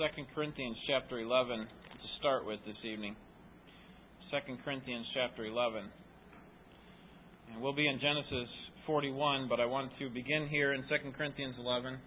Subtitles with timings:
[0.00, 3.14] 2 Corinthians chapter 11 to start with this evening.
[4.30, 5.84] 2 Corinthians chapter 11.
[7.52, 8.48] And we'll be in Genesis
[8.86, 11.98] 41, but I want to begin here in 2 Corinthians 11.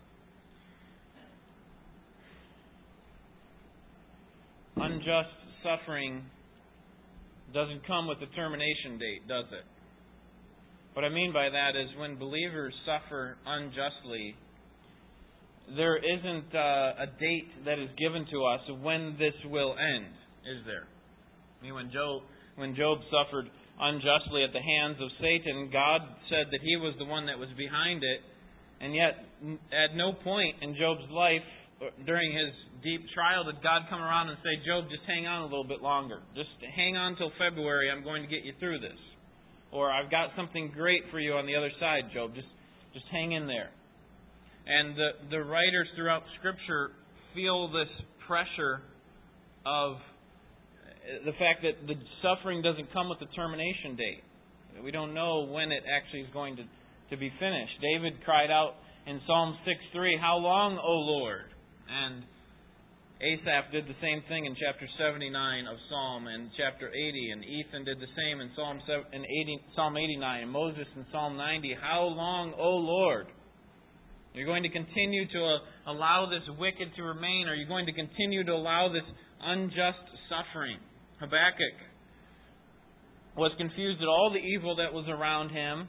[4.77, 5.29] Unjust
[5.61, 6.23] suffering
[7.53, 9.65] doesn't come with a termination date, does it?
[10.93, 14.33] What I mean by that is when believers suffer unjustly,
[15.75, 20.11] there isn't uh, a date that is given to us when this will end,
[20.43, 20.87] is there?
[21.59, 22.21] I mean, when Job,
[22.55, 23.49] when Job suffered
[23.79, 27.49] unjustly at the hands of Satan, God said that he was the one that was
[27.57, 28.19] behind it,
[28.81, 29.23] and yet
[29.71, 31.47] at no point in Job's life
[31.81, 32.51] uh, during his
[32.83, 35.81] deep trial did God come around and say, Job, just hang on a little bit
[35.81, 36.19] longer.
[36.35, 37.89] Just hang on till February.
[37.89, 38.99] I'm going to get you through this.
[39.71, 42.35] Or I've got something great for you on the other side, Job.
[42.35, 42.47] Just,
[42.93, 43.71] just hang in there.
[44.65, 46.91] And the, the writers throughout Scripture
[47.35, 47.89] feel this
[48.27, 48.81] pressure
[49.65, 54.23] of eh, the fact that the suffering doesn't come with a termination date.
[54.83, 57.75] We don't know when it actually is going to, to be finished.
[57.81, 61.51] David cried out in Psalm 6 3, How long, O Lord?
[61.91, 62.23] And
[63.21, 65.31] Asaph did the same thing in chapter 79
[65.67, 68.79] of Psalm and chapter 80, and Ethan did the same in Psalm,
[69.13, 71.77] in 80, Psalm 89, and Moses in Psalm 90.
[71.79, 73.27] How long, O Lord?
[74.33, 77.47] You're going to continue to uh, allow this wicked to remain?
[77.47, 79.05] Are you going to continue to allow this
[79.39, 80.77] unjust suffering?
[81.19, 81.77] Habakkuk
[83.37, 85.87] was confused at all the evil that was around him,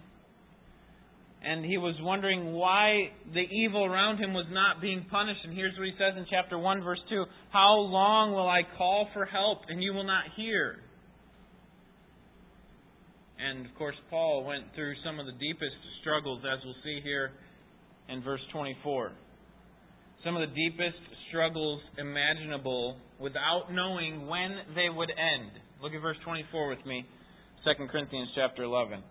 [1.43, 5.41] and he was wondering why the evil around him was not being punished.
[5.45, 9.09] And here's what he says in chapter 1, verse 2 How long will I call
[9.15, 10.77] for help, and you will not hear?
[13.41, 17.33] And of course, Paul went through some of the deepest struggles, as we'll see here
[18.09, 19.13] in verse 24.
[20.25, 20.97] Some of the deepest
[21.29, 25.51] struggles imaginable without knowing when they would end.
[25.83, 27.05] Look at verse 24 with me,
[27.65, 29.03] 2 Corinthians chapter 11.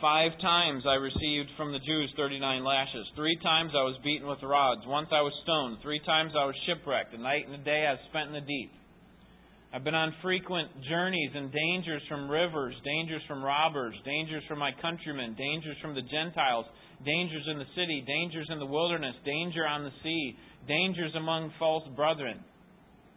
[0.00, 3.06] Five times I received from the Jews 39 lashes.
[3.16, 4.82] Three times I was beaten with rods.
[4.86, 5.78] Once I was stoned.
[5.82, 7.14] Three times I was shipwrecked.
[7.14, 8.72] A night and a day I spent in the deep.
[9.72, 14.70] I've been on frequent journeys and dangers from rivers, dangers from robbers, dangers from my
[14.80, 16.66] countrymen, dangers from the Gentiles,
[17.04, 21.84] dangers in the city, dangers in the wilderness, danger on the sea, dangers among false
[21.96, 22.40] brethren.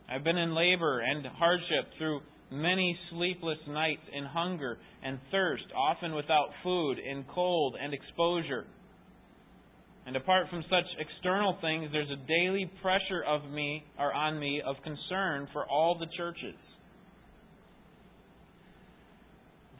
[0.09, 2.21] I've been in labor and hardship through
[2.51, 8.65] many sleepless nights in hunger and thirst, often without food, in cold and exposure.
[10.05, 14.61] And apart from such external things, there's a daily pressure of me or on me
[14.65, 16.55] of concern for all the churches.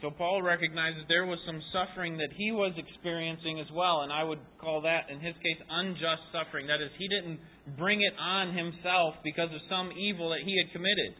[0.01, 4.23] So Paul recognizes there was some suffering that he was experiencing as well, and I
[4.23, 6.67] would call that, in his case, unjust suffering.
[6.67, 7.39] That is, he didn't
[7.77, 11.17] bring it on himself because of some evil that he had committed.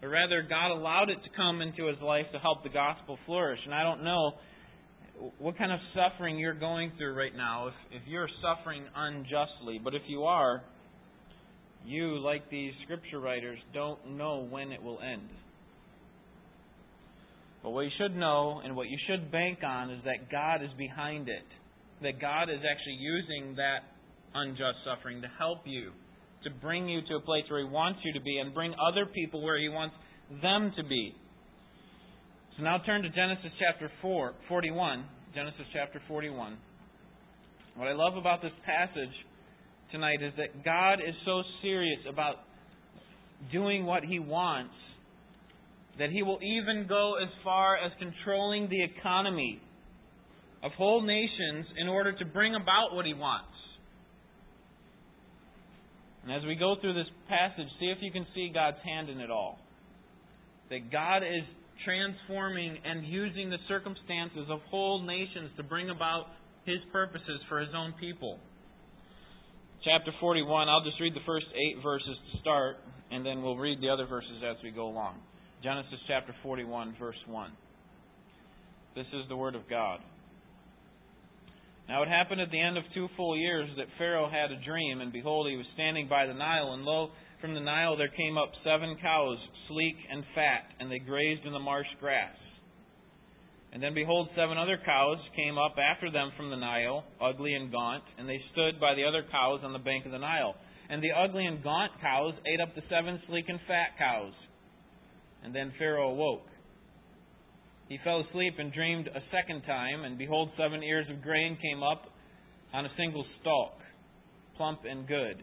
[0.00, 3.60] But rather, God allowed it to come into his life to help the gospel flourish.
[3.64, 4.32] And I don't know
[5.38, 9.78] what kind of suffering you're going through right now, if, if you're suffering unjustly.
[9.78, 10.64] But if you are,
[11.84, 15.28] you, like these scripture writers, don't know when it will end.
[17.62, 20.70] But what you should know and what you should bank on is that God is
[20.76, 21.46] behind it.
[22.02, 23.86] That God is actually using that
[24.34, 25.92] unjust suffering to help you,
[26.42, 29.06] to bring you to a place where He wants you to be, and bring other
[29.06, 29.94] people where He wants
[30.42, 31.14] them to be.
[32.56, 35.04] So now turn to Genesis chapter 4, 41.
[35.34, 36.58] Genesis chapter 41.
[37.76, 39.14] What I love about this passage
[39.92, 42.36] tonight is that God is so serious about
[43.50, 44.74] doing what He wants
[45.98, 49.60] that he will even go as far as controlling the economy
[50.62, 53.48] of whole nations in order to bring about what he wants.
[56.22, 59.18] And as we go through this passage, see if you can see God's hand in
[59.18, 59.58] it all.
[60.70, 61.42] That God is
[61.84, 66.26] transforming and using the circumstances of whole nations to bring about
[66.64, 68.38] his purposes for his own people.
[69.84, 72.76] Chapter 41, I'll just read the first eight verses to start,
[73.10, 75.18] and then we'll read the other verses as we go along.
[75.62, 77.52] Genesis chapter 41, verse 1.
[78.96, 80.00] This is the Word of God.
[81.88, 85.00] Now it happened at the end of two full years that Pharaoh had a dream,
[85.00, 87.10] and behold, he was standing by the Nile, and lo,
[87.40, 89.38] from the Nile there came up seven cows,
[89.68, 92.34] sleek and fat, and they grazed in the marsh grass.
[93.72, 97.70] And then behold, seven other cows came up after them from the Nile, ugly and
[97.70, 100.56] gaunt, and they stood by the other cows on the bank of the Nile.
[100.90, 104.34] And the ugly and gaunt cows ate up the seven sleek and fat cows.
[105.44, 106.46] And then Pharaoh awoke.
[107.88, 111.82] He fell asleep and dreamed a second time, and behold, seven ears of grain came
[111.82, 112.04] up
[112.72, 113.74] on a single stalk,
[114.56, 115.42] plump and good.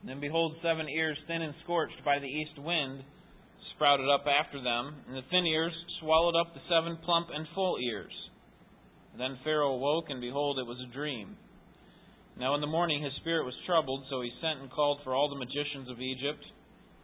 [0.00, 3.02] And then behold, seven ears, thin and scorched by the east wind,
[3.74, 7.76] sprouted up after them, and the thin ears swallowed up the seven plump and full
[7.84, 8.12] ears.
[9.18, 11.36] Then Pharaoh awoke, and behold, it was a dream.
[12.38, 15.28] Now in the morning his spirit was troubled, so he sent and called for all
[15.28, 16.44] the magicians of Egypt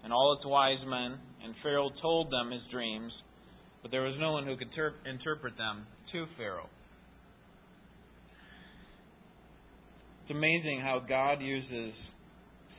[0.05, 3.13] and all its wise men, and Pharaoh told them his dreams,
[3.83, 6.69] but there was no one who could ter- interpret them to Pharaoh.
[10.23, 11.93] It's amazing how God uses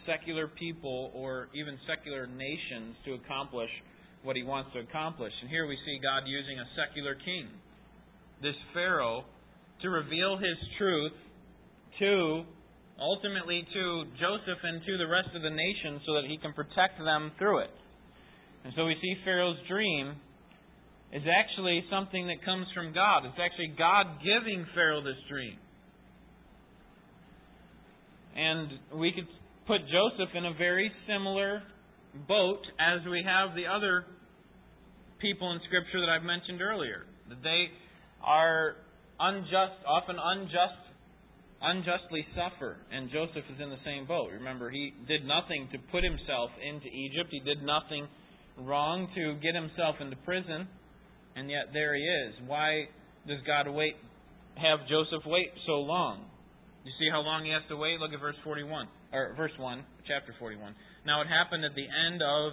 [0.05, 3.69] secular people or even secular nations to accomplish
[4.23, 5.33] what he wants to accomplish.
[5.41, 7.47] And here we see God using a secular king,
[8.41, 9.25] this Pharaoh,
[9.81, 11.11] to reveal his truth
[11.99, 12.43] to
[12.99, 16.99] ultimately to Joseph and to the rest of the nation so that he can protect
[16.99, 17.73] them through it.
[18.63, 20.15] And so we see Pharaoh's dream
[21.11, 23.25] is actually something that comes from God.
[23.25, 25.57] It's actually God giving Pharaoh this dream.
[28.35, 29.27] And we could
[29.67, 31.61] put Joseph in a very similar
[32.27, 34.05] boat as we have the other
[35.19, 37.05] people in Scripture that I've mentioned earlier.
[37.29, 37.67] That they
[38.23, 38.75] are
[39.19, 40.81] unjust, often unjust,
[41.63, 44.29] unjustly suffer, and Joseph is in the same boat.
[44.33, 47.29] Remember, he did nothing to put himself into Egypt.
[47.31, 48.07] He did nothing
[48.59, 50.67] wrong to get himself into prison,
[51.35, 52.35] and yet there he is.
[52.45, 52.87] Why
[53.27, 53.95] does God wait,
[54.55, 56.25] have Joseph wait so long?
[56.83, 57.99] You see how long he has to wait?
[57.99, 60.75] Look at verse 41 or verse 1, chapter 41.
[61.05, 62.51] Now it happened at the end of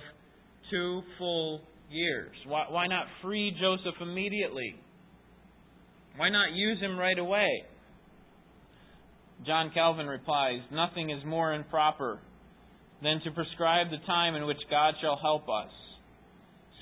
[0.70, 2.30] two full years.
[2.46, 4.76] Why, why not free Joseph immediately?
[6.16, 7.64] Why not use him right away?
[9.46, 12.18] John Calvin replies, Nothing is more improper
[13.02, 15.72] than to prescribe the time in which God shall help us,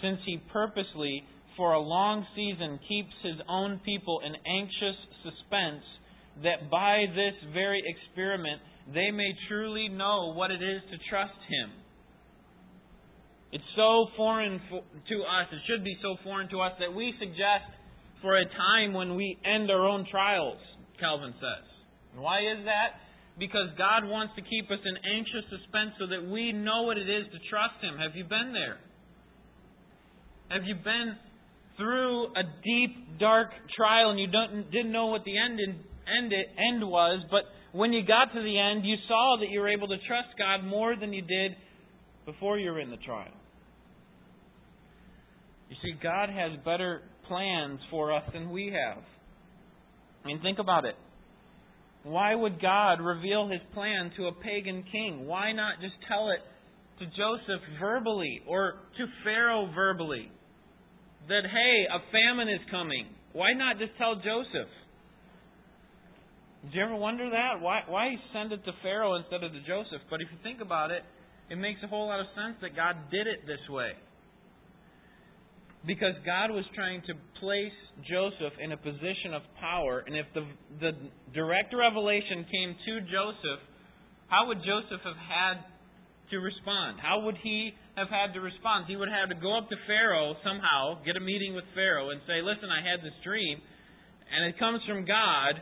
[0.02, 1.22] since he purposely,
[1.56, 5.84] for a long season, keeps his own people in anxious suspense,
[6.42, 8.60] that by this very experiment
[8.94, 11.70] they may truly know what it is to trust Him.
[13.52, 17.68] It's so foreign to us, it should be so foreign to us, that we suggest
[18.22, 20.58] for a time when we end our own trials,
[21.00, 21.67] Calvin says.
[22.18, 22.98] And why is that?
[23.38, 27.06] Because God wants to keep us in anxious suspense so that we know what it
[27.06, 27.94] is to trust Him.
[27.94, 28.82] Have you been there?
[30.50, 31.14] Have you been
[31.76, 35.78] through a deep, dark trial and you didn't know what the end, in,
[36.10, 39.68] end, end was, but when you got to the end, you saw that you were
[39.68, 41.54] able to trust God more than you did
[42.26, 43.30] before you were in the trial.
[45.70, 49.04] You see, God has better plans for us than we have.
[50.24, 50.96] I mean, think about it.
[52.08, 55.26] Why would God reveal his plan to a pagan king?
[55.26, 56.40] Why not just tell it
[57.00, 60.30] to Joseph verbally or to Pharaoh verbally?
[61.28, 63.08] That, hey, a famine is coming.
[63.34, 64.72] Why not just tell Joseph?
[66.64, 67.60] Did you ever wonder that?
[67.60, 70.00] Why, why send it to Pharaoh instead of to Joseph?
[70.08, 71.02] But if you think about it,
[71.50, 73.92] it makes a whole lot of sense that God did it this way.
[75.88, 77.72] Because God was trying to place
[78.04, 80.44] Joseph in a position of power, and if the,
[80.84, 80.92] the
[81.32, 83.64] direct revelation came to Joseph,
[84.28, 85.64] how would Joseph have had
[86.28, 87.00] to respond?
[87.00, 88.84] How would he have had to respond?
[88.84, 92.20] He would have to go up to Pharaoh somehow, get a meeting with Pharaoh, and
[92.28, 93.56] say, Listen, I had this dream,
[94.28, 95.56] and it comes from God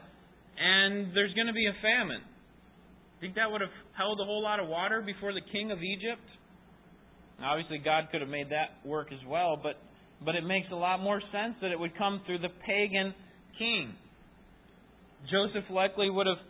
[0.56, 2.22] and there's going to be a famine.
[3.20, 6.24] Think that would have held a whole lot of water before the king of Egypt?
[7.40, 9.76] Now, obviously, God could have made that work as well, but
[10.24, 13.14] but it makes a lot more sense that it would come through the pagan
[13.58, 13.94] king.
[15.30, 16.42] Joseph likely would have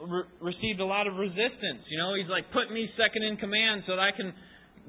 [0.00, 1.84] re- received a lot of resistance.
[1.88, 4.32] You know, he's like, put me second in command so that I can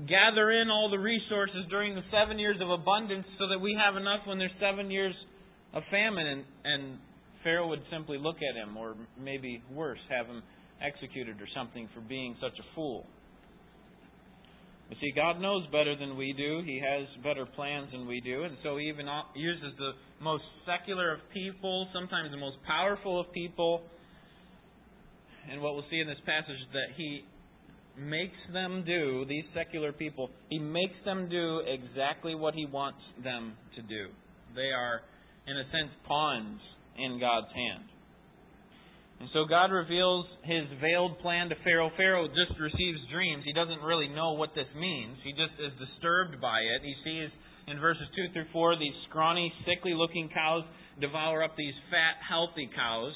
[0.07, 3.95] gather in all the resources during the seven years of abundance so that we have
[3.95, 5.15] enough when there's seven years
[5.73, 6.27] of famine.
[6.27, 6.97] And, and
[7.43, 10.43] Pharaoh would simply look at him, or maybe worse, have him
[10.81, 13.05] executed or something for being such a fool.
[14.91, 16.61] You see, God knows better than we do.
[16.65, 18.43] He has better plans than we do.
[18.43, 23.31] And so He even uses the most secular of people, sometimes the most powerful of
[23.31, 23.83] people.
[25.49, 27.23] And what we'll see in this passage is that He
[27.97, 33.53] makes them do, these secular people, He makes them do exactly what He wants them
[33.77, 34.09] to do.
[34.55, 35.01] They are,
[35.47, 36.59] in a sense, pawns
[36.97, 37.90] in God's hand.
[39.21, 41.91] And so God reveals his veiled plan to Pharaoh.
[41.95, 43.43] Pharaoh just receives dreams.
[43.45, 45.15] He doesn't really know what this means.
[45.23, 46.81] He just is disturbed by it.
[46.81, 47.29] He sees
[47.67, 50.63] in verses 2 through 4 these scrawny, sickly looking cows
[50.99, 53.13] devour up these fat, healthy cows.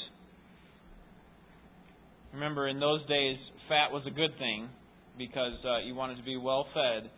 [2.34, 4.70] Remember, in those days, fat was a good thing
[5.18, 7.10] because uh, you wanted to be well fed.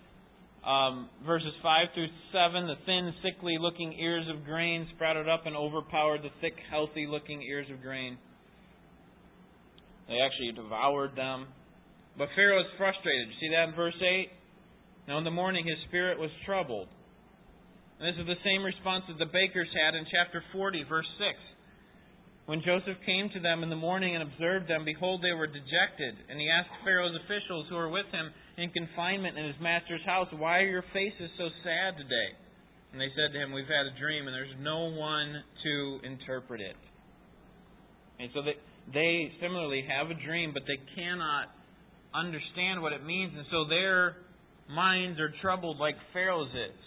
[0.63, 5.57] Um, verses 5 through 7, the thin, sickly looking ears of grain sprouted up and
[5.57, 8.17] overpowered the thick, healthy looking ears of grain.
[10.07, 11.47] They actually devoured them.
[12.17, 13.27] But Pharaoh is frustrated.
[13.27, 14.29] You see that in verse 8?
[15.07, 16.87] Now in the morning his spirit was troubled.
[17.99, 21.33] And this is the same response that the bakers had in chapter 40, verse 6.
[22.47, 26.15] When Joseph came to them in the morning and observed them, behold, they were dejected.
[26.29, 30.31] And he asked Pharaoh's officials who were with him in confinement in his master's house,
[30.31, 32.29] Why are your faces so sad today?
[32.93, 35.73] And they said to him, We've had a dream, and there's no one to
[36.07, 36.79] interpret it.
[38.19, 38.55] And so they,
[38.93, 41.47] they similarly have a dream, but they cannot
[42.13, 44.17] understand what it means, and so their
[44.69, 46.79] minds are troubled like Pharaoh's is.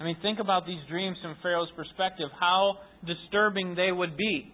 [0.00, 4.52] I mean, think about these dreams from Pharaoh's perspective, how disturbing they would be.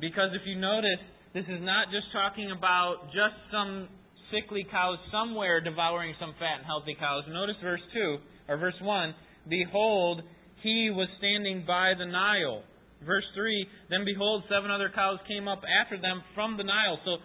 [0.00, 1.02] Because if you notice,
[1.34, 3.88] this is not just talking about just some
[4.30, 7.24] sickly cows somewhere devouring some fat and healthy cows.
[7.28, 8.16] Notice verse 2,
[8.48, 9.14] or verse 1
[9.48, 10.22] Behold,
[10.62, 12.62] he was standing by the Nile.
[13.06, 16.98] Verse 3 Then behold, seven other cows came up after them from the Nile.
[17.04, 17.16] So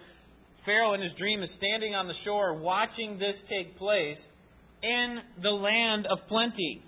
[0.65, 4.17] Pharaoh in his dream is standing on the shore watching this take place
[4.83, 6.81] in the land of plenty.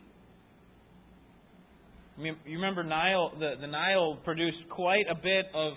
[2.18, 5.74] You remember Nile the, the Nile produced quite a bit of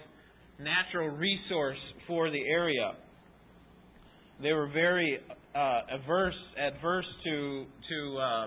[0.58, 2.92] natural resource for the area.
[4.42, 5.18] They were very
[5.54, 8.46] uh, averse adverse to to uh,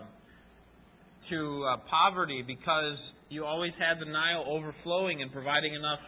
[1.30, 2.98] to uh, poverty because
[3.30, 6.00] you always had the Nile overflowing and providing enough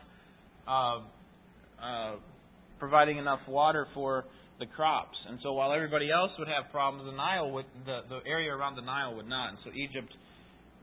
[0.67, 0.99] uh,
[1.81, 2.15] uh,
[2.79, 4.25] providing enough water for
[4.59, 5.17] the crops.
[5.27, 8.75] And so while everybody else would have problems, the Nile would, the, the area around
[8.75, 9.49] the Nile would not.
[9.49, 10.11] And so Egypt,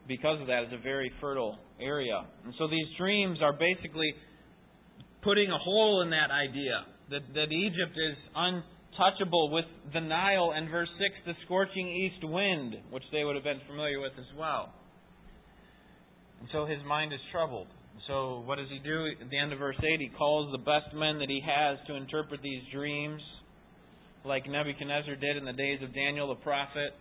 [0.09, 2.25] because of that, is a very fertile area.
[2.45, 4.15] And so these dreams are basically
[5.23, 10.71] putting a hole in that idea that, that Egypt is untouchable with the Nile and
[10.71, 14.73] verse 6, the scorching east wind, which they would have been familiar with as well.
[16.41, 17.69] And so his mind is troubled.
[18.09, 19.07] So what does he do?
[19.21, 21.95] At the end of verse 8, he calls the best men that he has to
[21.95, 23.21] interpret these dreams,
[24.25, 26.95] like Nebuchadnezzar did in the days of Daniel the prophet.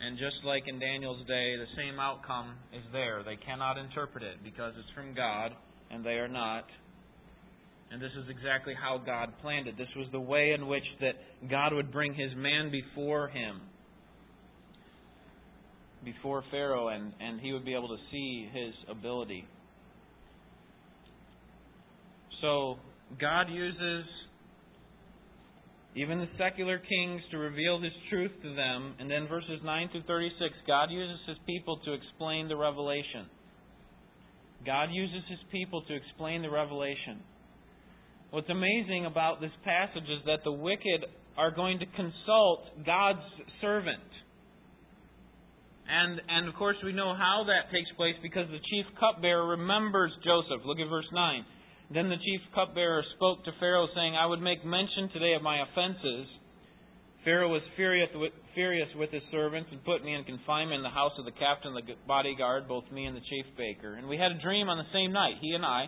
[0.00, 3.22] And just like in Daniel's day, the same outcome is there.
[3.22, 5.52] They cannot interpret it because it's from God,
[5.90, 6.64] and they are not.
[7.92, 9.76] And this is exactly how God planned it.
[9.76, 11.14] This was the way in which that
[11.48, 13.60] God would bring his man before him
[16.04, 19.46] before Pharaoh and, and he would be able to see his ability.
[22.40, 22.76] So
[23.20, 24.04] God uses
[25.94, 28.94] even the secular kings to reveal his truth to them.
[28.98, 33.26] And then verses 9 through 36, God uses his people to explain the revelation.
[34.64, 37.20] God uses his people to explain the revelation.
[38.30, 41.04] What's amazing about this passage is that the wicked
[41.36, 43.20] are going to consult God's
[43.60, 44.00] servant.
[45.88, 50.12] And, and of course, we know how that takes place because the chief cupbearer remembers
[50.24, 50.64] Joseph.
[50.64, 51.44] Look at verse 9.
[51.92, 55.60] Then the chief cupbearer spoke to Pharaoh, saying, I would make mention today of my
[55.60, 56.26] offenses.
[57.24, 60.94] Pharaoh was furious with, furious with his servants and put me in confinement in the
[60.94, 63.94] house of the captain of the bodyguard, both me and the chief baker.
[63.94, 65.86] And we had a dream on the same night, he and I.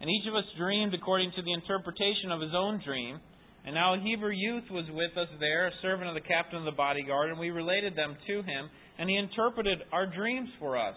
[0.00, 3.20] And each of us dreamed according to the interpretation of his own dream.
[3.66, 6.64] And now a Hebrew youth was with us there, a servant of the captain of
[6.64, 10.94] the bodyguard, and we related them to him, and he interpreted our dreams for us.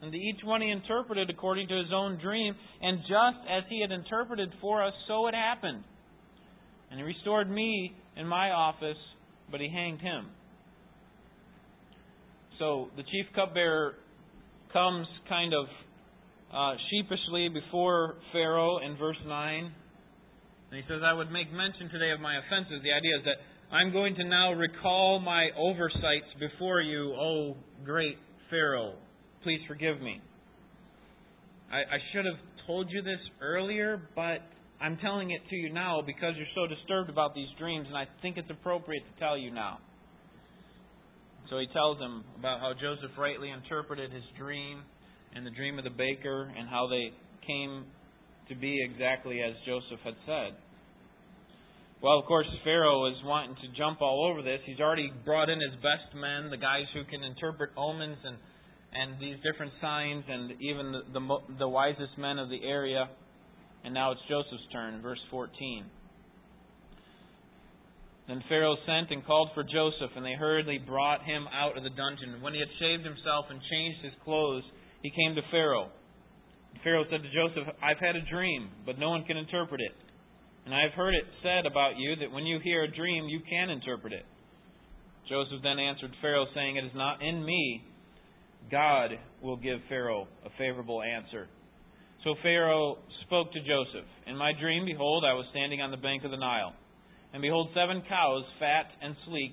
[0.00, 3.90] And each one he interpreted according to his own dream, and just as he had
[3.90, 5.82] interpreted for us, so it happened.
[6.90, 8.96] And he restored me in my office,
[9.50, 10.26] but he hanged him.
[12.60, 13.94] So the chief cupbearer
[14.72, 15.66] comes kind of
[16.54, 19.72] uh, sheepishly before Pharaoh in verse 9
[20.74, 22.82] and he says, I would make mention today of my offenses.
[22.82, 23.38] The idea is that
[23.70, 28.18] I'm going to now recall my oversights before you, O great
[28.50, 28.94] Pharaoh.
[29.44, 30.20] Please forgive me.
[31.70, 34.42] I, I should have told you this earlier, but
[34.80, 38.06] I'm telling it to you now because you're so disturbed about these dreams, and I
[38.20, 39.78] think it's appropriate to tell you now.
[41.50, 44.82] So he tells him about how Joseph rightly interpreted his dream
[45.36, 47.14] and the dream of the baker and how they
[47.46, 47.84] came
[48.48, 50.56] to be exactly as Joseph had said.
[52.02, 54.60] Well, of course, Pharaoh is wanting to jump all over this.
[54.66, 58.36] He's already brought in his best men, the guys who can interpret omens and
[58.94, 63.08] and these different signs, and even the, the, the wisest men of the area.
[63.84, 65.84] And now it's Joseph's turn, verse 14.
[68.28, 71.90] Then Pharaoh sent and called for Joseph, and they hurriedly brought him out of the
[71.90, 72.40] dungeon.
[72.40, 74.62] When he had shaved himself and changed his clothes,
[75.02, 75.90] he came to Pharaoh.
[76.82, 79.92] Pharaoh said to Joseph, I've had a dream, but no one can interpret it.
[80.64, 83.40] And I have heard it said about you that when you hear a dream, you
[83.48, 84.24] can interpret it.
[85.28, 87.84] Joseph then answered Pharaoh, saying, It is not in me.
[88.70, 89.10] God
[89.42, 91.48] will give Pharaoh a favorable answer.
[92.24, 96.24] So Pharaoh spoke to Joseph In my dream, behold, I was standing on the bank
[96.24, 96.72] of the Nile.
[97.32, 99.52] And behold, seven cows, fat and sleek,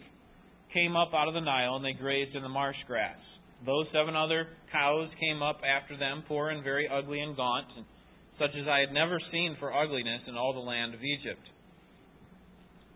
[0.73, 3.17] came up out of the Nile, and they grazed in the marsh grass.
[3.65, 7.67] Those seven other cows came up after them, poor and very ugly and gaunt,
[8.39, 11.45] such as I had never seen for ugliness in all the land of Egypt.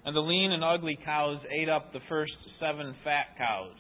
[0.05, 3.77] And the lean and ugly cows ate up the first seven fat cows.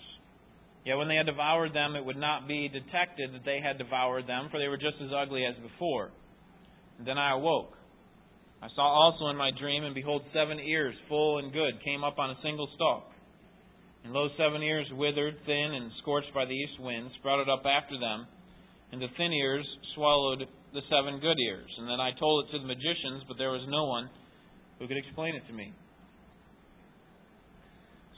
[0.85, 4.27] Yet when they had devoured them, it would not be detected that they had devoured
[4.27, 6.11] them, for they were just as ugly as before.
[6.99, 7.73] And then I awoke.
[8.61, 12.19] I saw also in my dream, and behold, seven ears, full and good, came up
[12.19, 13.09] on a single stalk.
[14.05, 17.97] And lo, seven ears withered, thin, and scorched by the east wind, sprouted up after
[17.97, 18.27] them,
[18.91, 21.71] and the thin ears swallowed the seven good ears.
[21.79, 24.07] And then I told it to the magicians, but there was no one
[24.77, 25.73] who could explain it to me.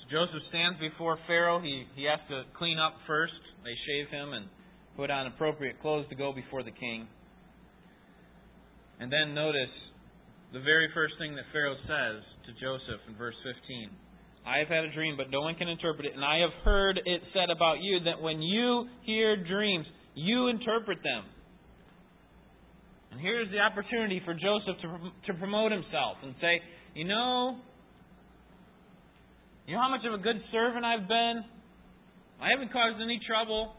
[0.04, 1.64] So Joseph stands before Pharaoh.
[1.64, 3.40] He, he has to clean up first.
[3.64, 4.52] They shave him and
[4.98, 7.08] put on appropriate clothes to go before the king.
[9.00, 9.72] And then notice
[10.52, 13.88] the very first thing that Pharaoh says to Joseph in verse 15.
[14.48, 16.16] I have had a dream, but no one can interpret it.
[16.16, 19.86] And I have heard it said about you that when you hear dreams,
[20.16, 21.26] you interpret them.
[23.12, 26.62] And here's the opportunity for Joseph to, to promote himself and say,
[26.96, 27.60] You know,
[29.68, 31.44] you know how much of a good servant I've been?
[32.40, 33.74] I haven't caused any trouble,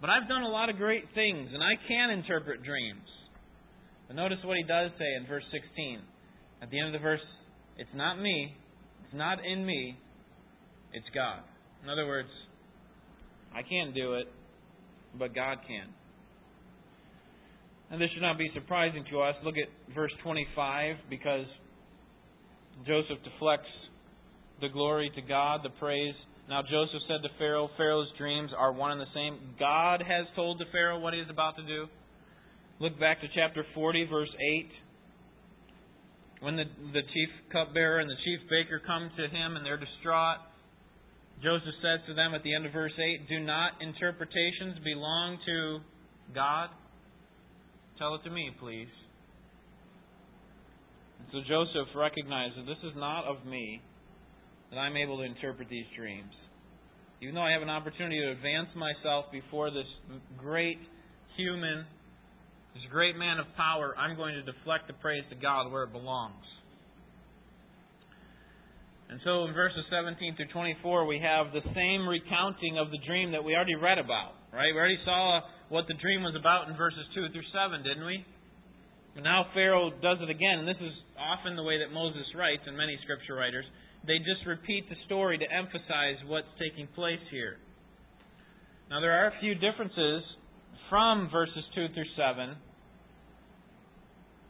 [0.00, 3.08] but I've done a lot of great things, and I can interpret dreams.
[4.06, 6.00] But notice what he does say in verse 16.
[6.62, 7.24] At the end of the verse,
[7.78, 8.54] it's not me,
[9.12, 9.94] it's not in me,
[10.94, 11.40] it's God.
[11.82, 12.30] In other words,
[13.54, 14.26] I can't do it,
[15.18, 15.92] but God can.
[17.90, 19.34] And this should not be surprising to us.
[19.44, 21.44] Look at verse 25 because
[22.86, 23.68] Joseph deflects
[24.62, 26.14] the glory to God, the praise.
[26.48, 29.38] Now Joseph said to Pharaoh, Pharaoh's dreams are one and the same.
[29.58, 31.84] God has told to Pharaoh what he is about to do.
[32.80, 34.70] Look back to chapter 40, verse 8.
[36.42, 40.42] When the, the chief cupbearer and the chief baker come to him and they're distraught,
[41.38, 45.78] Joseph says to them at the end of verse 8, Do not interpretations belong to
[46.34, 46.70] God?
[47.96, 48.90] Tell it to me, please.
[51.20, 53.80] And so Joseph recognizes this is not of me
[54.70, 56.34] that I'm able to interpret these dreams.
[57.22, 59.86] Even though I have an opportunity to advance myself before this
[60.36, 60.78] great
[61.36, 61.86] human,
[62.74, 65.92] this great man of power, I'm going to deflect the praise to God where it
[65.92, 66.44] belongs.
[69.10, 73.32] And so in verses 17 through 24, we have the same recounting of the dream
[73.32, 74.72] that we already read about, right?
[74.72, 78.24] We already saw what the dream was about in verses 2 through 7, didn't we?
[79.12, 82.64] But now Pharaoh does it again, and this is often the way that Moses writes,
[82.64, 83.68] and many scripture writers
[84.06, 87.58] they just repeat the story to emphasize what's taking place here.
[88.90, 90.22] Now, there are a few differences
[90.92, 92.54] from verses 2 through 7.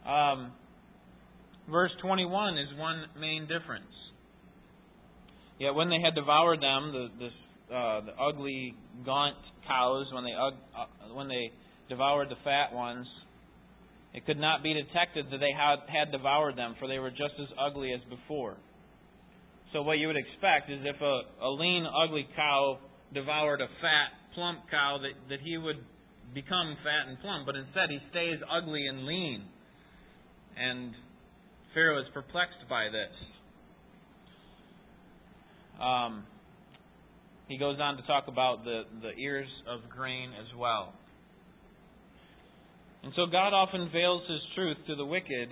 [0.05, 0.51] Um,
[1.71, 3.87] verse 21 is one main difference.
[5.57, 8.75] Yet when they had devoured them, the, the, uh, the ugly,
[9.05, 11.49] gaunt cows, when they, uh, when they
[11.87, 13.07] devoured the fat ones,
[14.13, 17.39] it could not be detected that they had, had devoured them, for they were just
[17.39, 18.57] as ugly as before.
[19.71, 22.79] So what you would expect is if a, a lean, ugly cow
[23.13, 25.77] devoured a fat, plump cow, that, that he would
[26.33, 27.45] become fat and plump.
[27.45, 29.43] But instead, he stays ugly and lean.
[30.57, 30.93] And
[31.73, 33.15] Pharaoh is perplexed by this.
[35.81, 36.23] Um,
[37.47, 40.93] he goes on to talk about the, the ears of grain as well.
[43.03, 45.49] And so God often veils his truth to the wicked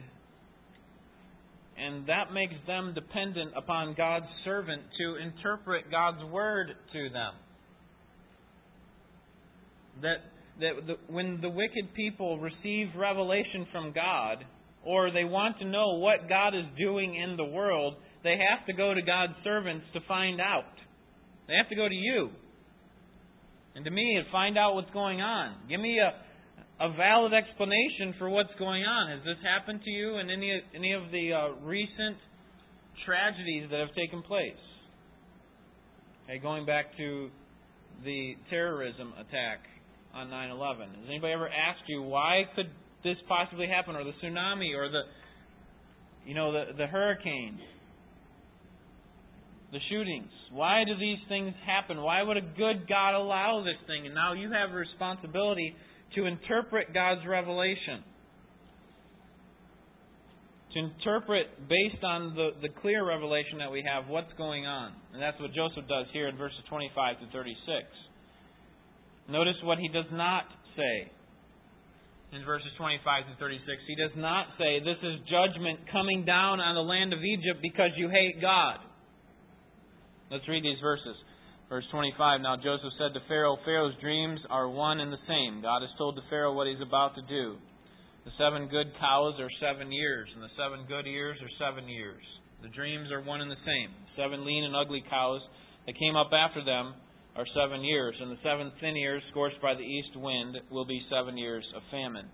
[1.82, 7.34] and that makes them dependent upon God's servant to interpret God's word to them.
[10.02, 10.17] That,
[10.60, 14.46] that the, when the wicked people receive revelation from God,
[14.84, 18.74] or they want to know what God is doing in the world, they have to
[18.74, 20.74] go to God's servants to find out.
[21.48, 22.30] They have to go to you
[23.76, 25.56] and to me and find out what's going on.
[25.70, 29.18] Give me a, a valid explanation for what's going on.
[29.18, 32.18] Has this happened to you in any any of the uh, recent
[33.06, 34.54] tragedies that have taken place?
[36.26, 37.30] Okay, going back to
[38.04, 39.60] the terrorism attack
[40.13, 40.95] on 9/11.
[41.00, 42.69] Has anybody ever asked you why could
[43.04, 45.02] this possibly happen, or the tsunami, or the
[46.26, 47.60] you know the the hurricane,
[49.71, 50.32] the shootings?
[50.52, 52.02] Why do these things happen?
[52.02, 54.06] Why would a good God allow this thing?
[54.06, 55.76] And now you have a responsibility
[56.15, 58.04] to interpret God's revelation.
[60.74, 64.93] To interpret based on the, the clear revelation that we have what's going on.
[65.13, 67.88] And that's what Joseph does here in verses 25 to 36.
[69.32, 70.44] Notice what he does not
[70.76, 71.12] say.
[72.36, 73.63] in verses 25 to 36.
[73.88, 77.91] He does not say, This is judgment coming down on the land of Egypt because
[77.96, 78.80] you hate God.
[80.32, 81.15] Let's read these verses.
[81.67, 85.62] Verse 25 Now Joseph said to Pharaoh, Pharaoh's dreams are one and the same.
[85.63, 87.56] God has told to Pharaoh what he's about to do.
[88.24, 92.22] The seven good cows are seven years, and the seven good ears are seven years.
[92.62, 93.96] The dreams are one and the same.
[94.15, 95.41] Seven lean and ugly cows
[95.88, 96.94] that came up after them
[97.36, 101.02] are seven years, and the seven thin ears scorched by the east wind will be
[101.10, 102.28] seven years of famine.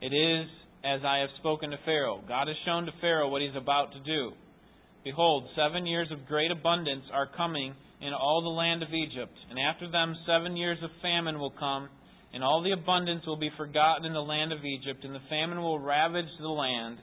[0.00, 0.46] It is
[0.84, 2.22] as I have spoken to Pharaoh.
[2.28, 4.32] God has shown to Pharaoh what he's about to do.
[5.02, 9.58] Behold, seven years of great abundance are coming in all the land of Egypt, and
[9.58, 11.88] after them seven years of famine will come,
[12.32, 15.58] and all the abundance will be forgotten in the land of Egypt, and the famine
[15.58, 16.98] will ravage the land.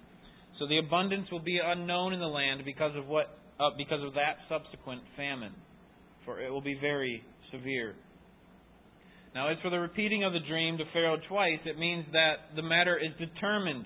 [0.60, 4.13] So the abundance will be unknown in the land because of what uh, because of
[4.13, 5.54] that subsequent famine
[6.25, 7.95] for it will be very severe.
[9.34, 12.62] Now, as for the repeating of the dream to Pharaoh twice, it means that the
[12.62, 13.86] matter is determined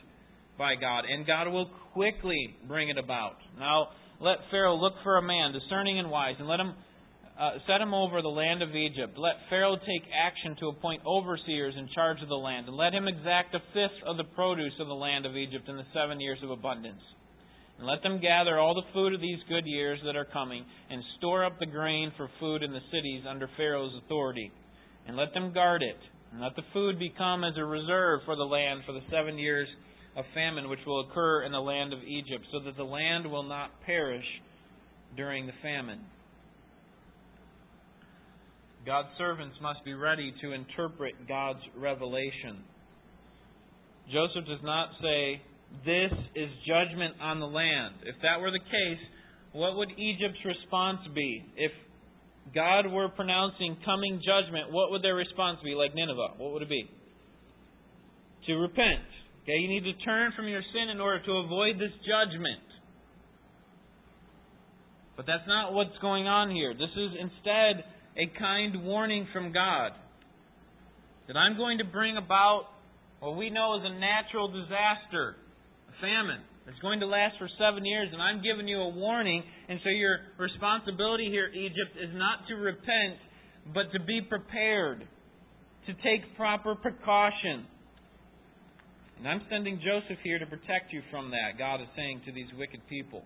[0.58, 3.36] by God, and God will quickly bring it about.
[3.60, 6.74] Now, let Pharaoh look for a man discerning and wise, and let him
[7.38, 9.18] uh, set him over the land of Egypt.
[9.18, 13.08] Let Pharaoh take action to appoint overseers in charge of the land, and let him
[13.08, 16.40] exact a fifth of the produce of the land of Egypt in the seven years
[16.44, 17.02] of abundance.
[17.78, 21.04] And let them gather all the food of these good years that are coming, and
[21.18, 24.52] store up the grain for food in the cities under Pharaoh's authority.
[25.08, 25.98] And let them guard it.
[26.32, 29.68] And let the food become as a reserve for the land for the seven years
[30.16, 33.44] of famine which will occur in the land of Egypt, so that the land will
[33.44, 34.26] not perish
[35.18, 36.00] during the famine.
[38.86, 42.64] God's servants must be ready to interpret God's revelation.
[44.12, 45.42] Joseph does not say,
[45.84, 47.96] this is judgment on the land.
[48.06, 49.04] If that were the case,
[49.54, 51.44] what would Egypt's response be?
[51.58, 51.72] If
[52.54, 55.74] God were pronouncing coming judgment, what would their response be?
[55.74, 56.90] Like Nineveh, what would it be?
[58.48, 59.10] To repent.
[59.44, 62.62] Okay, you need to turn from your sin in order to avoid this judgment.
[65.18, 66.74] But that's not what's going on here.
[66.74, 67.86] This is instead
[68.18, 69.92] a kind warning from God
[71.28, 72.66] that I'm going to bring about
[73.20, 75.38] what we know as a natural disaster
[76.02, 76.42] famine.
[76.68, 79.44] It's going to last for seven years, and I'm giving you a warning.
[79.70, 83.22] And so your responsibility here, Egypt, is not to repent,
[83.74, 85.06] but to be prepared,
[85.86, 87.70] to take proper precaution.
[89.20, 92.48] And I'm sending Joseph here to protect you from that, God is saying to these
[92.58, 93.24] wicked people.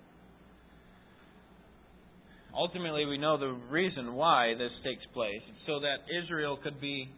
[2.53, 5.41] Ultimately, we know the reason why this takes place.
[5.47, 7.09] It's so that Israel could be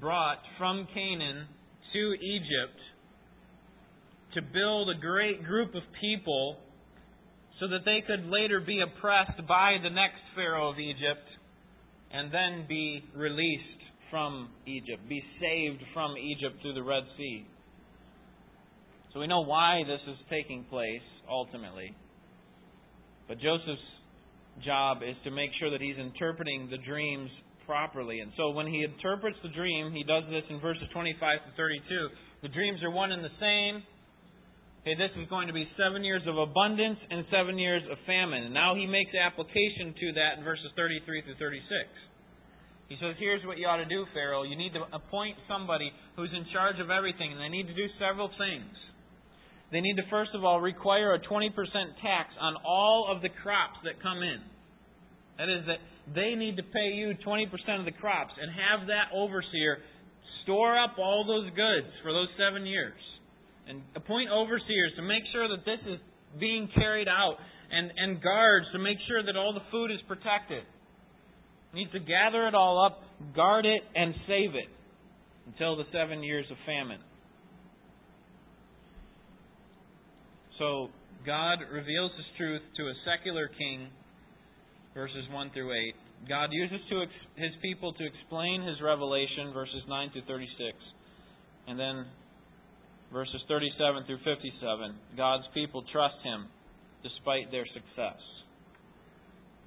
[0.00, 1.46] brought from Canaan
[1.92, 2.78] to Egypt
[4.34, 6.58] to build a great group of people
[7.60, 11.24] so that they could later be oppressed by the next Pharaoh of Egypt
[12.12, 13.62] and then be released
[14.10, 17.46] from Egypt, be saved from Egypt through the Red Sea.
[19.12, 21.94] So we know why this is taking place ultimately.
[23.28, 23.80] But Joseph's
[24.64, 27.30] job is to make sure that he's interpreting the dreams
[27.66, 28.20] properly.
[28.20, 32.08] And so when he interprets the dream, he does this in verses 25 to 32.
[32.42, 33.82] The dreams are one and the same.
[34.86, 38.46] Okay, this is going to be seven years of abundance and seven years of famine.
[38.46, 41.58] And now he makes application to that in verses 33 through 36.
[42.86, 44.46] He says, Here's what you ought to do, Pharaoh.
[44.46, 47.90] You need to appoint somebody who's in charge of everything, and they need to do
[47.98, 48.70] several things.
[49.74, 51.50] They need to, first of all, require a 20%
[51.98, 54.38] tax on all of the crops that come in.
[55.42, 55.82] That is, that
[56.14, 57.50] they need to pay you 20%
[57.82, 59.82] of the crops and have that overseer
[60.46, 62.94] store up all those goods for those seven years
[63.68, 65.98] and appoint overseers to make sure that this is
[66.38, 67.36] being carried out
[67.70, 70.62] and, and guards to make sure that all the food is protected.
[71.74, 73.02] Needs to gather it all up,
[73.34, 74.70] guard it, and save it
[75.46, 77.00] until the seven years of famine.
[80.58, 80.88] So
[81.26, 83.88] God reveals His truth to a secular king,
[84.94, 86.28] verses 1 through 8.
[86.28, 90.48] God uses to ex- His people to explain His revelation, verses 9 through 36.
[91.68, 92.06] And then
[93.12, 95.16] verses 37 through 57.
[95.16, 96.46] God's people trust Him
[97.02, 98.18] despite their success.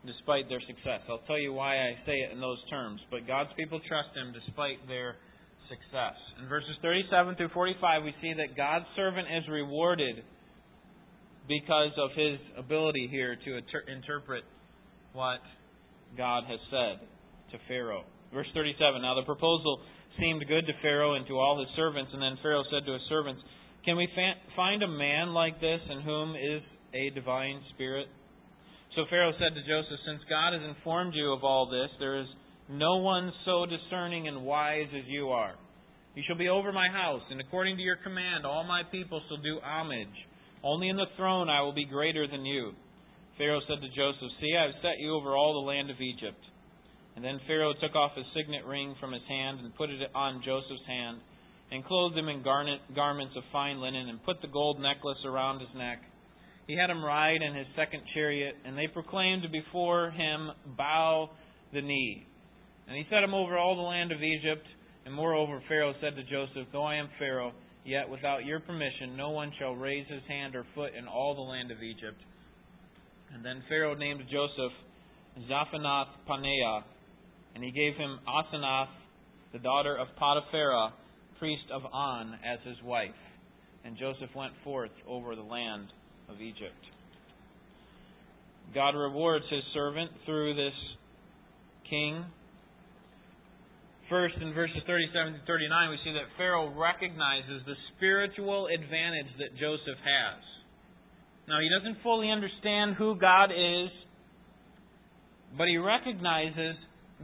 [0.05, 1.03] Despite their success.
[1.09, 3.01] I'll tell you why I say it in those terms.
[3.11, 5.15] But God's people trust Him despite their
[5.67, 6.17] success.
[6.41, 10.23] In verses 37 through 45, we see that God's servant is rewarded
[11.47, 14.43] because of his ability here to inter- interpret
[15.13, 15.39] what
[16.17, 17.05] God has said
[17.51, 18.03] to Pharaoh.
[18.33, 19.81] Verse 37 Now the proposal
[20.19, 22.11] seemed good to Pharaoh and to all his servants.
[22.13, 23.41] And then Pharaoh said to his servants,
[23.85, 24.07] Can we
[24.55, 26.61] find a man like this in whom is
[26.93, 28.07] a divine spirit?
[28.95, 32.27] So Pharaoh said to Joseph, Since God has informed you of all this, there is
[32.69, 35.55] no one so discerning and wise as you are.
[36.15, 39.41] You shall be over my house, and according to your command, all my people shall
[39.41, 40.17] do homage.
[40.63, 42.73] Only in the throne I will be greater than you.
[43.37, 46.43] Pharaoh said to Joseph, See, I have set you over all the land of Egypt.
[47.15, 50.41] And then Pharaoh took off his signet ring from his hand and put it on
[50.45, 51.17] Joseph's hand,
[51.71, 55.59] and clothed him in garnet, garments of fine linen, and put the gold necklace around
[55.59, 56.01] his neck.
[56.67, 61.29] He had him ride in his second chariot, and they proclaimed before him, Bow
[61.73, 62.25] the knee.
[62.87, 64.65] And he set him over all the land of Egypt.
[65.05, 67.53] And moreover, Pharaoh said to Joseph, Though I am Pharaoh,
[67.85, 71.41] yet without your permission no one shall raise his hand or foot in all the
[71.41, 72.21] land of Egypt.
[73.33, 74.73] And then Pharaoh named Joseph
[75.49, 76.83] Zaphanath Paneah,
[77.55, 78.89] and he gave him Asenath,
[79.53, 80.91] the daughter of Potiphera,
[81.39, 83.09] priest of On, as his wife.
[83.83, 85.87] And Joseph went forth over the land
[86.29, 86.83] of Egypt.
[88.73, 90.73] God rewards his servant through this
[91.89, 92.25] king
[94.09, 99.53] First, in verses 37 to 39, we see that Pharaoh recognizes the spiritual advantage that
[99.53, 100.41] Joseph has.
[101.45, 103.93] Now, he doesn't fully understand who God is,
[105.55, 106.73] but he recognizes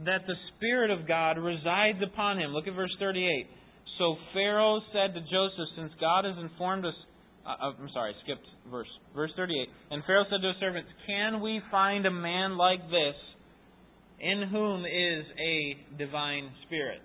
[0.04, 2.50] that the Spirit of God resides upon him.
[2.50, 3.46] Look at verse 38.
[3.98, 6.94] So Pharaoh said to Joseph, Since God has informed us,
[7.46, 8.88] uh, uh I'm sorry, I skipped verse.
[9.14, 9.68] Verse 38.
[9.90, 13.16] And Pharaoh said to his servants, Can we find a man like this?
[14.20, 17.00] in whom is a divine spirit.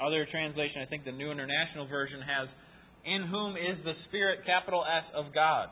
[0.00, 2.48] Other translation, I think the New International Version has,
[3.04, 5.68] in whom is the Spirit, capital S, of God.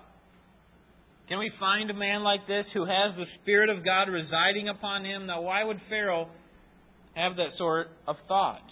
[1.28, 5.04] Can we find a man like this who has the Spirit of God residing upon
[5.04, 5.26] him?
[5.26, 6.28] Now, why would Pharaoh
[7.14, 8.66] have that sort of thought?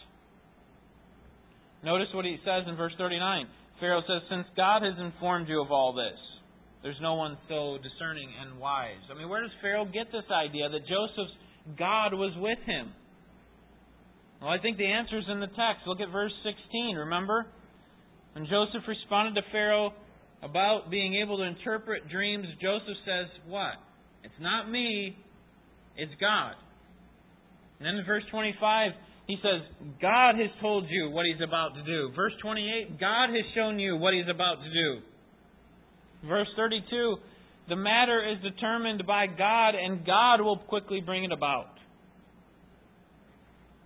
[1.84, 3.46] Notice what he says in verse 39.
[3.80, 6.18] Pharaoh says, Since God has informed you of all this,
[6.82, 9.02] there's no one so discerning and wise.
[9.10, 11.34] I mean, where does Pharaoh get this idea that Joseph's
[11.78, 12.90] God was with him?
[14.40, 15.86] Well, I think the answer is in the text.
[15.86, 16.96] Look at verse 16.
[16.96, 17.46] Remember?
[18.34, 19.92] When Joseph responded to Pharaoh
[20.42, 23.74] about being able to interpret dreams, Joseph says, What?
[24.22, 25.16] It's not me,
[25.96, 26.54] it's God.
[27.78, 28.92] And then in verse 25,
[29.26, 29.60] he says,
[30.00, 32.10] God has told you what he's about to do.
[32.16, 35.02] Verse 28, God has shown you what he's about to do.
[36.26, 37.16] Verse 32,
[37.68, 41.66] the matter is determined by God, and God will quickly bring it about.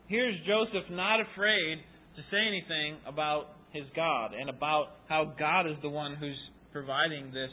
[0.07, 1.79] Here's Joseph not afraid
[2.17, 6.39] to say anything about his God and about how God is the one who's
[6.73, 7.51] providing this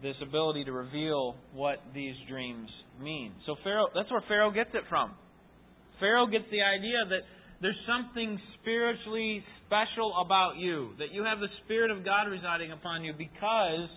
[0.00, 2.68] this ability to reveal what these dreams
[3.02, 3.32] mean.
[3.46, 5.12] So Pharaoh that's where Pharaoh gets it from.
[6.00, 7.22] Pharaoh gets the idea that
[7.60, 13.04] there's something spiritually special about you, that you have the Spirit of God residing upon
[13.04, 13.88] you because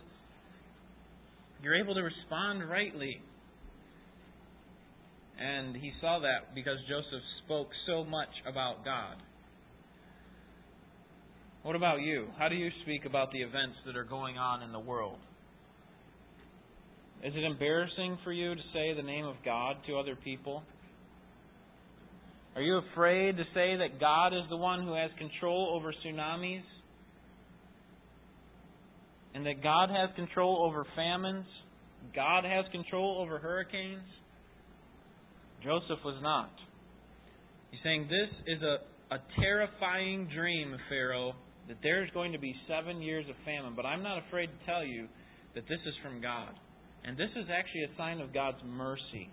[1.61, 3.21] you're able to respond rightly.
[5.39, 9.17] And he saw that because Joseph spoke so much about God.
[11.63, 12.27] What about you?
[12.39, 15.19] How do you speak about the events that are going on in the world?
[17.23, 20.63] Is it embarrassing for you to say the name of God to other people?
[22.55, 26.63] Are you afraid to say that God is the one who has control over tsunamis?
[29.33, 31.45] and that God has control over famines,
[32.15, 34.03] God has control over hurricanes.
[35.63, 36.51] Joseph was not.
[37.69, 41.33] He's saying this is a, a terrifying dream, Pharaoh,
[41.67, 44.83] that there's going to be seven years of famine, but I'm not afraid to tell
[44.83, 45.07] you
[45.55, 46.49] that this is from God.
[47.03, 49.29] And this is actually a sign of God's mercy.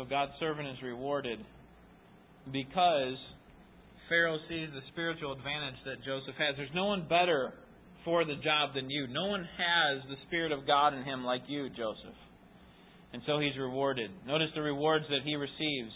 [0.00, 1.40] So God's servant is rewarded
[2.50, 3.20] because
[4.08, 6.56] Pharaoh sees the spiritual advantage that Joseph has.
[6.56, 7.52] There's no one better
[8.02, 9.08] for the job than you.
[9.08, 12.16] No one has the Spirit of God in him like you, Joseph.
[13.12, 14.10] And so he's rewarded.
[14.26, 15.92] Notice the rewards that he receives.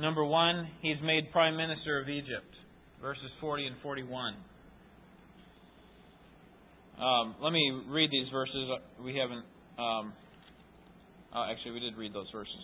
[0.00, 2.48] Number one, he's made prime minister of Egypt.
[3.02, 4.36] Verses 40 and 41.
[6.96, 8.70] Um, let me read these verses.
[9.04, 9.44] We haven't.
[9.78, 10.14] Um,
[11.34, 12.56] uh, actually, we did read those verses.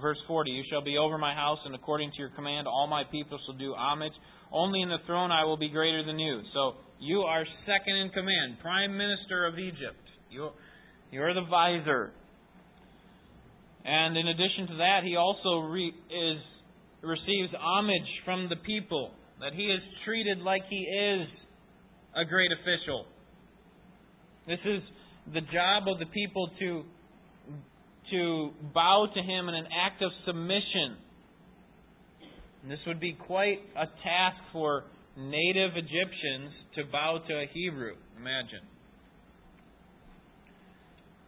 [0.00, 3.02] Verse 40 You shall be over my house, and according to your command, all my
[3.10, 4.12] people shall do homage.
[4.52, 6.42] Only in the throne I will be greater than you.
[6.52, 10.04] So you are second in command, prime minister of Egypt.
[10.30, 10.50] You,
[11.10, 12.12] you're the visor.
[13.84, 16.42] And in addition to that, he also re, is,
[17.02, 21.26] receives homage from the people, that he is treated like he is
[22.14, 23.06] a great official.
[24.46, 24.82] This is
[25.32, 26.84] the job of the people to
[28.10, 30.96] to bow to him in an act of submission.
[32.62, 34.84] And this would be quite a task for
[35.16, 37.94] native Egyptians to bow to a Hebrew.
[38.16, 38.66] Imagine.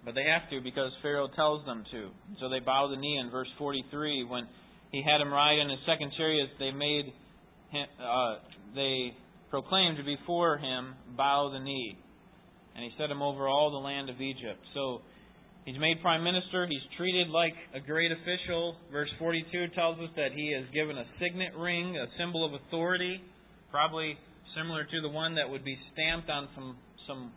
[0.05, 2.11] But they have to because Pharaoh tells them to.
[2.41, 4.49] So they bow the knee in verse 43 when
[4.91, 6.51] he had him ride in his second chariot.
[6.59, 7.13] They made
[7.71, 8.35] him, uh,
[8.75, 9.15] they
[9.51, 11.97] proclaimed before him, bow the knee.
[12.75, 14.61] And he set him over all the land of Egypt.
[14.75, 15.03] So
[15.65, 16.67] he's made prime minister.
[16.67, 18.77] He's treated like a great official.
[18.91, 23.21] Verse 42 tells us that he is given a signet ring, a symbol of authority,
[23.71, 24.17] probably
[24.57, 27.33] similar to the one that would be stamped on some some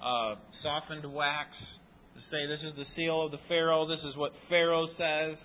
[0.00, 1.50] uh, softened wax
[2.14, 3.86] to say this is the seal of the Pharaoh.
[3.86, 5.36] This is what Pharaoh says.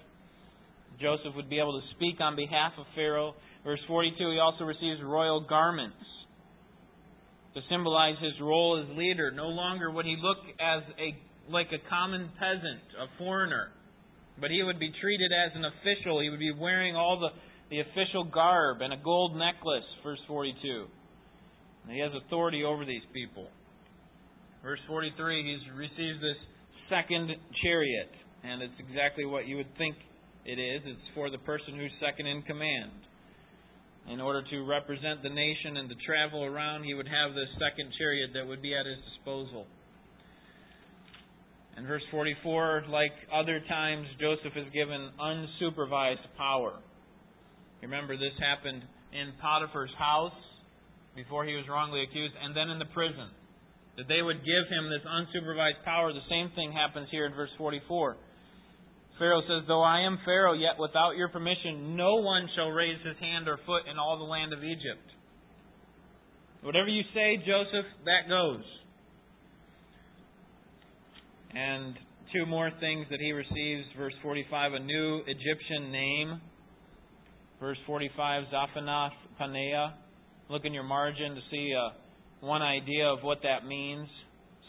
[1.01, 3.33] Joseph would be able to speak on behalf of Pharaoh.
[3.63, 5.97] Verse 42, he also receives royal garments
[7.55, 9.31] to symbolize his role as leader.
[9.31, 11.17] No longer would he look as a
[11.49, 13.69] like a common peasant, a foreigner,
[14.39, 16.21] but he would be treated as an official.
[16.21, 17.29] He would be wearing all the,
[17.69, 20.85] the official garb and a gold necklace, verse 42.
[21.83, 23.47] And he has authority over these people.
[24.63, 26.39] Verse 43, he receives this
[26.89, 27.31] second
[27.63, 28.11] chariot,
[28.43, 29.95] and it's exactly what you would think
[30.45, 30.81] it is.
[30.85, 32.91] It's for the person who's second in command.
[34.09, 37.93] In order to represent the nation and to travel around, he would have this second
[37.97, 39.67] chariot that would be at his disposal.
[41.79, 46.75] In verse 44, like other times, Joseph is given unsupervised power.
[47.81, 48.83] Remember, this happened
[49.15, 50.35] in Potiphar's house
[51.15, 53.31] before he was wrongly accused, and then in the prison.
[53.95, 56.11] That they would give him this unsupervised power.
[56.11, 58.17] The same thing happens here in verse 44.
[59.17, 63.15] Pharaoh says, Though I am Pharaoh, yet without your permission, no one shall raise his
[63.23, 65.07] hand or foot in all the land of Egypt.
[66.59, 68.67] Whatever you say, Joseph, that goes.
[71.55, 71.95] And
[72.33, 73.85] two more things that he receives.
[73.97, 76.41] Verse 45, a new Egyptian name.
[77.59, 79.93] Verse 45, Zaphanath Paneah.
[80.49, 81.89] Look in your margin to see uh,
[82.41, 84.07] one idea of what that means.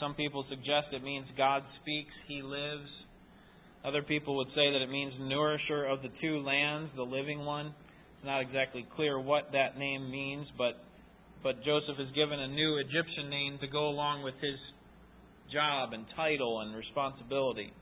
[0.01, 2.89] Some people suggest it means God speaks, He lives.
[3.85, 7.67] Other people would say that it means nourisher of the two lands, the living one.
[8.17, 10.85] It's not exactly clear what that name means, but
[11.43, 14.61] but Joseph is given a new Egyptian name to go along with his
[15.53, 17.73] job and title and responsibility.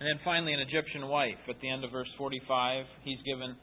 [0.00, 1.38] And then finally, an Egyptian wife.
[1.48, 3.56] At the end of verse 45, he's given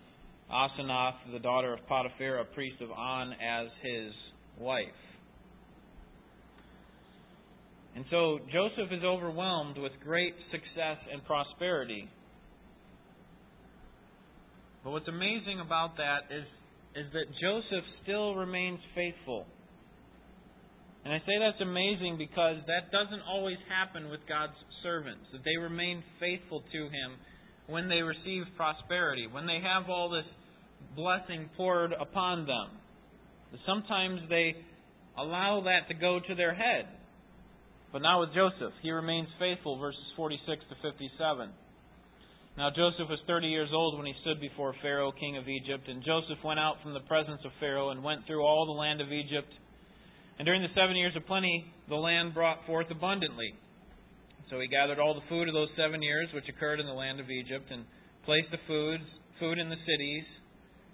[0.51, 4.13] Asenath, the daughter of Potiphar, a priest of On, as his
[4.59, 4.87] wife.
[7.95, 12.07] And so Joseph is overwhelmed with great success and prosperity.
[14.83, 16.45] But what's amazing about that is,
[16.95, 19.45] is that Joseph still remains faithful.
[21.03, 25.57] And I say that's amazing because that doesn't always happen with God's servants, that they
[25.57, 27.17] remain faithful to Him
[27.67, 30.29] when they receive prosperity, when they have all this
[30.95, 32.69] blessing poured upon them.
[33.65, 34.55] Sometimes they
[35.17, 36.87] allow that to go to their head.
[37.91, 41.49] But now with Joseph, he remains faithful, verses 46 to 57.
[42.57, 46.03] Now Joseph was 30 years old when he stood before Pharaoh, king of Egypt, and
[46.03, 49.11] Joseph went out from the presence of Pharaoh and went through all the land of
[49.11, 49.51] Egypt.
[50.39, 53.53] And during the seven years of plenty, the land brought forth abundantly.
[54.49, 57.19] So he gathered all the food of those seven years which occurred in the land
[57.19, 57.85] of Egypt, and
[58.25, 58.99] placed the food,
[59.39, 60.25] food in the cities.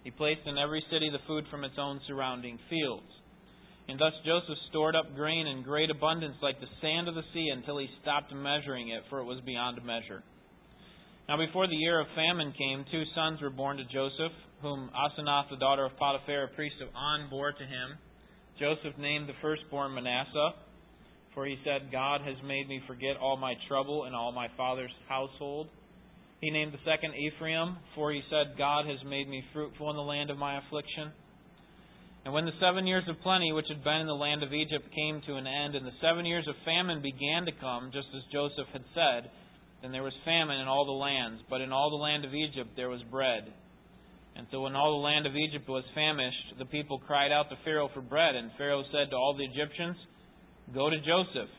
[0.04, 3.10] He placed in every city the food from its own surrounding fields.
[3.90, 7.48] And thus Joseph stored up grain in great abundance like the sand of the sea
[7.56, 10.24] until he stopped measuring it, for it was beyond measure.
[11.28, 15.50] Now before the year of famine came, two sons were born to Joseph, whom Asenath,
[15.50, 17.98] the daughter of Potiphar, a priest of On, bore to him.
[18.60, 20.52] Joseph named the firstborn Manasseh,
[21.34, 24.94] for he said, God has made me forget all my trouble and all my father's
[25.08, 25.68] household.
[26.42, 30.02] He named the second Ephraim, for he said, God has made me fruitful in the
[30.02, 31.12] land of my affliction.
[32.26, 34.86] And when the seven years of plenty which had been in the land of Egypt
[34.94, 38.34] came to an end, and the seven years of famine began to come, just as
[38.34, 39.32] Joseph had said,
[39.82, 42.72] then there was famine in all the lands, but in all the land of Egypt
[42.76, 43.54] there was bread.
[44.38, 47.58] And so when all the land of Egypt was famished, the people cried out to
[47.66, 49.98] Pharaoh for bread, and Pharaoh said to all the Egyptians,
[50.76, 51.50] Go to Joseph.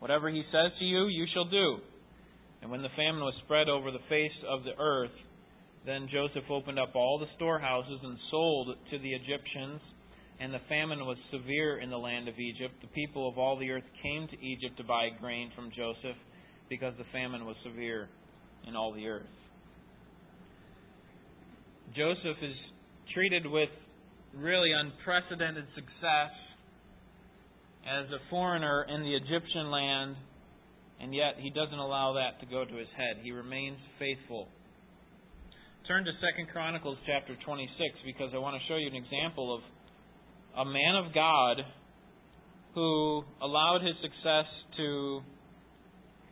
[0.00, 1.78] Whatever he says to you, you shall do.
[2.62, 5.14] And when the famine was spread over the face of the earth,
[5.86, 9.80] then Joseph opened up all the storehouses and sold to the Egyptians,
[10.40, 12.74] and the famine was severe in the land of Egypt.
[12.82, 16.18] The people of all the earth came to Egypt to buy grain from Joseph
[16.68, 18.08] because the famine was severe
[18.66, 19.37] in all the earth.
[21.96, 22.56] Joseph is
[23.14, 23.70] treated with
[24.34, 26.32] really unprecedented success
[27.86, 30.16] as a foreigner in the Egyptian land,
[31.00, 33.22] and yet he doesn't allow that to go to his head.
[33.22, 34.48] He remains faithful
[35.88, 37.72] turn to Second Chronicles chapter 26
[38.04, 39.64] because I want to show you an example of
[40.60, 41.64] a man of God
[42.74, 44.44] who allowed his success
[44.76, 45.22] to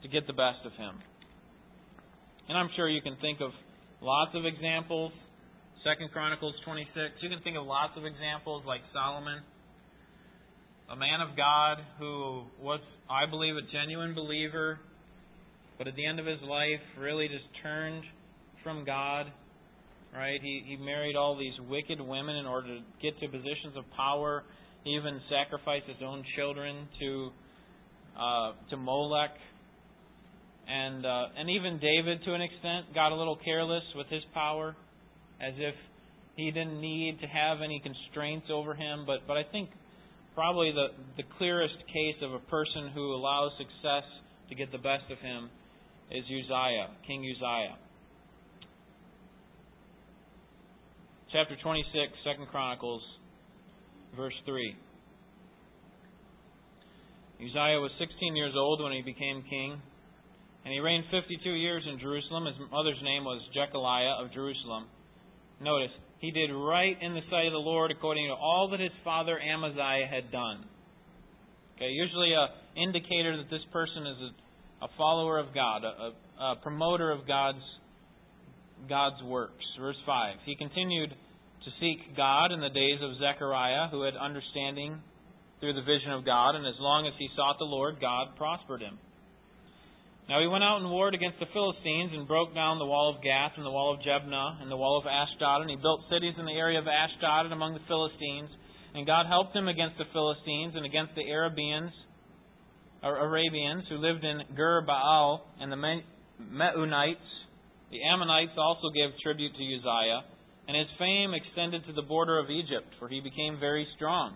[0.02, 1.00] to get the best of him.
[2.50, 3.50] And I'm sure you can think of
[4.02, 5.12] Lots of examples.
[5.86, 7.22] Second Chronicles 26.
[7.22, 9.38] You can think of lots of examples like Solomon,
[10.90, 14.80] a man of God who was, I believe, a genuine believer,
[15.78, 18.02] but at the end of his life really just turned
[18.64, 19.26] from God.
[20.12, 20.40] Right?
[20.42, 24.42] He he married all these wicked women in order to get to positions of power.
[24.82, 27.30] He even sacrificed his own children to
[28.18, 29.38] uh, to Molech
[30.66, 34.74] and uh, and even David, to an extent, got a little careless with his power,
[35.40, 35.74] as if
[36.36, 39.04] he didn't need to have any constraints over him.
[39.06, 39.70] But but I think
[40.34, 44.04] probably the the clearest case of a person who allows success
[44.48, 45.50] to get the best of him
[46.10, 47.76] is Uzziah, King Uzziah.
[51.32, 53.02] Chapter 26, 2 Chronicles,
[54.16, 54.76] verse 3.
[57.40, 59.82] Uzziah was 16 years old when he became king
[60.64, 62.46] and he reigned 52 years in Jerusalem.
[62.46, 64.86] His mother's name was Jechaliah of Jerusalem.
[65.60, 68.92] Notice, he did right in the sight of the Lord according to all that his
[69.04, 70.64] father Amaziah had done.
[71.76, 72.48] Okay, usually a
[72.80, 77.64] indicator that this person is a, a follower of God, a, a, promoter of God's
[78.88, 79.64] God's works.
[79.80, 80.36] Verse 5.
[80.44, 85.00] He continued to seek God in the days of Zechariah, who had understanding
[85.60, 88.82] through the vision of God, and as long as he sought the Lord, God prospered
[88.82, 88.98] him.
[90.28, 93.22] Now he went out and warred against the Philistines and broke down the wall of
[93.22, 96.34] Gath and the wall of Jabneh and the wall of Ashdod, and he built cities
[96.36, 98.50] in the area of Ashdod and among the Philistines.
[98.94, 101.92] And God helped him against the Philistines and against the Arabians,
[103.04, 107.30] or Arabians who lived in Gur Baal and the Meunites.
[107.92, 110.24] The Ammonites also gave tribute to Uzziah,
[110.66, 114.34] and his fame extended to the border of Egypt, for he became very strong.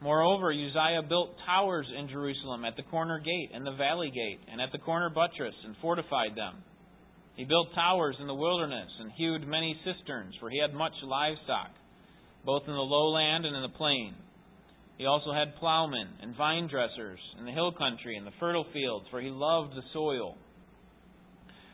[0.00, 4.60] Moreover, Uzziah built towers in Jerusalem at the corner gate and the valley gate and
[4.60, 6.62] at the corner buttress and fortified them.
[7.34, 11.70] He built towers in the wilderness and hewed many cisterns, for he had much livestock,
[12.44, 14.14] both in the lowland and in the plain.
[14.98, 19.06] He also had plowmen and vine dressers in the hill country and the fertile fields,
[19.10, 20.36] for he loved the soil.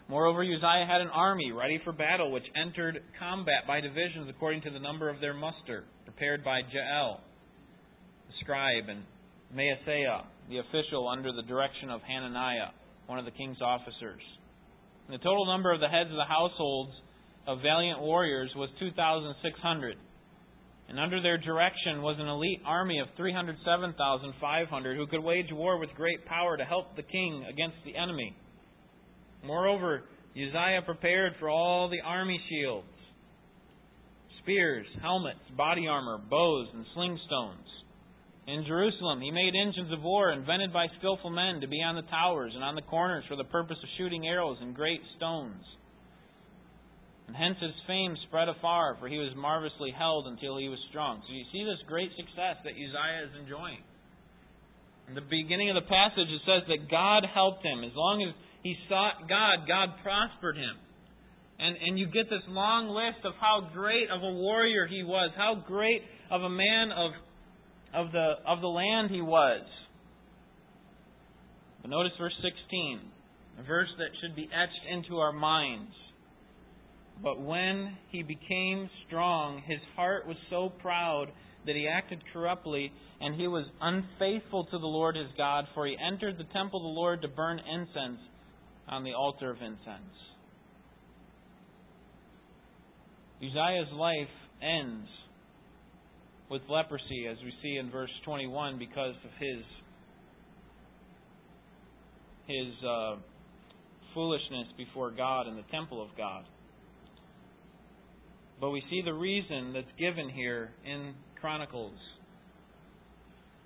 [0.09, 4.71] Moreover, Uzziah had an army ready for battle, which entered combat by divisions according to
[4.71, 7.21] the number of their muster, prepared by Jeiel
[8.41, 9.03] scribe, and
[9.55, 12.71] Maaseiah, the official under the direction of Hananiah,
[13.07, 14.23] one of the king's officers.
[15.07, 16.93] And the total number of the heads of the households
[17.47, 19.97] of valiant warriors was 2,600.
[20.89, 25.91] And under their direction was an elite army of 307,500 who could wage war with
[25.97, 28.35] great power to help the king against the enemy.
[29.45, 32.87] Moreover, Uzziah prepared for all the army shields,
[34.43, 37.67] spears, helmets, body armor, bows, and sling stones.
[38.47, 42.05] In Jerusalem, he made engines of war invented by skillful men to be on the
[42.13, 45.65] towers and on the corners for the purpose of shooting arrows and great stones.
[47.27, 51.23] And hence his fame spread afar, for he was marvelously held until he was strong.
[51.25, 53.81] So you see this great success that Uzziah is enjoying.
[55.09, 57.81] In the beginning of the passage, it says that God helped him.
[57.81, 60.77] As long as he sought God, God prospered him.
[61.59, 65.31] And, and you get this long list of how great of a warrior he was,
[65.37, 67.13] how great of a man of
[67.95, 69.63] of the, of the land he was.
[71.83, 73.01] But notice verse 16,
[73.61, 75.93] a verse that should be etched into our minds.
[77.23, 81.27] But when he became strong, his heart was so proud
[81.67, 85.97] that he acted corruptly, and he was unfaithful to the Lord his God, for he
[86.05, 88.21] entered the temple of the Lord to burn incense
[88.89, 90.15] on the altar of incense.
[93.43, 94.29] Uzziah's life
[94.63, 95.09] ends
[96.51, 99.65] with leprosy, as we see in verse 21, because of his
[102.47, 103.17] his uh,
[104.13, 106.45] foolishness before God in the temple of God.
[108.61, 111.97] But we see the reason that's given here in Chronicles.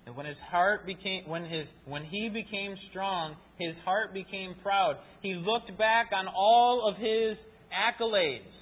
[0.05, 4.95] And when his heart became when his when he became strong, his heart became proud.
[5.21, 7.37] He looked back on all of his
[7.69, 8.58] accolades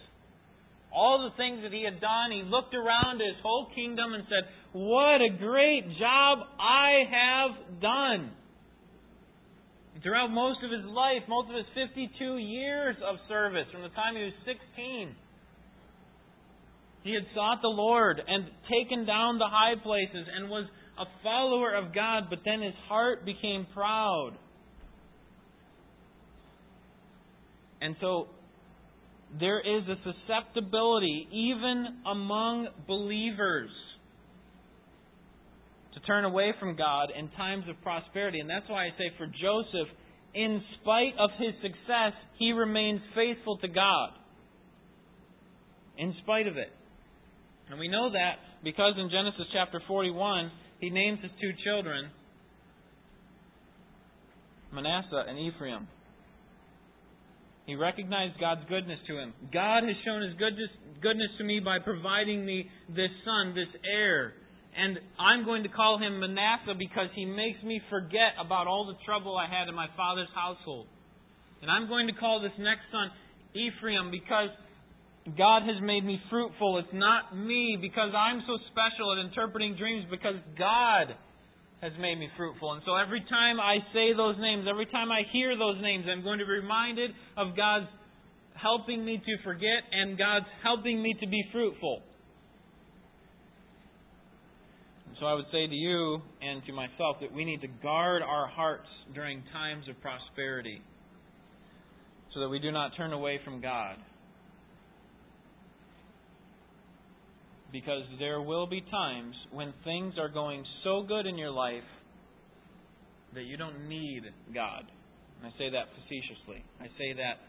[0.97, 2.33] all the things that he had done.
[2.33, 8.31] He looked around his whole kingdom and said, What a great job I have done.
[10.01, 14.15] Throughout most of his life, most of his 52 years of service, from the time
[14.15, 15.15] he was 16,
[17.03, 20.65] he had sought the Lord and taken down the high places and was
[20.99, 24.31] a follower of God, but then his heart became proud.
[27.81, 28.27] And so
[29.39, 33.69] there is a susceptibility, even among believers,
[35.93, 38.39] to turn away from God in times of prosperity.
[38.39, 39.89] And that's why I say for Joseph,
[40.34, 44.09] in spite of his success, he remains faithful to God.
[45.97, 46.69] In spite of it.
[47.69, 52.11] And we know that because in Genesis chapter 41, he names his two children
[54.71, 55.88] Manasseh and Ephraim.
[57.68, 59.34] He recognized God's goodness to him.
[59.51, 60.72] God has shown his goodness,
[61.03, 64.34] goodness to me by providing me this son, this heir.
[64.72, 68.95] And I'm going to call him Manasseh because he makes me forget about all the
[69.03, 70.88] trouble I had in my father's household.
[71.61, 73.11] And I'm going to call this next son
[73.53, 74.49] Ephraim because
[75.36, 76.78] God has made me fruitful.
[76.78, 81.11] It's not me because I'm so special at interpreting dreams, because God
[81.82, 82.73] has made me fruitful.
[82.73, 86.23] And so every time I say those names, every time I hear those names, I'm
[86.23, 87.88] going to be reminded of God's
[88.55, 92.01] helping me to forget and God's helping me to be fruitful.
[95.19, 98.47] So I would say to you and to myself that we need to guard our
[98.47, 100.82] hearts during times of prosperity
[102.34, 103.95] so that we do not turn away from God.
[107.72, 111.84] Because there will be times when things are going so good in your life
[113.34, 114.84] that you don't need God.
[115.41, 116.63] And I say that facetiously.
[116.80, 117.39] I say that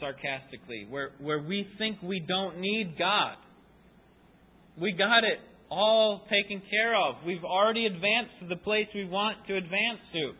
[0.00, 0.86] sarcastically.
[0.88, 3.34] Where, where we think we don't need God.
[4.80, 5.38] We got it
[5.70, 7.16] all taken care of.
[7.26, 10.32] We've already advanced to the place we want to advance to.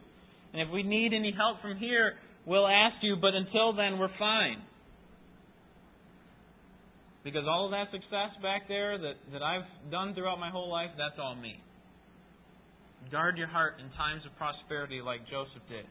[0.53, 2.15] And if we need any help from here,
[2.47, 4.63] we'll ask you, but until then, we're fine.
[7.27, 10.95] Because all of that success back there that, that I've done throughout my whole life,
[10.95, 11.59] that's all me.
[13.11, 15.91] Guard your heart in times of prosperity like Joseph did.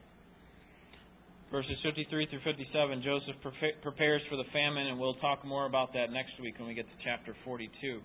[1.51, 3.35] Verses 53 through 57, Joseph
[3.83, 6.87] prepares for the famine, and we'll talk more about that next week when we get
[6.87, 7.99] to chapter 42.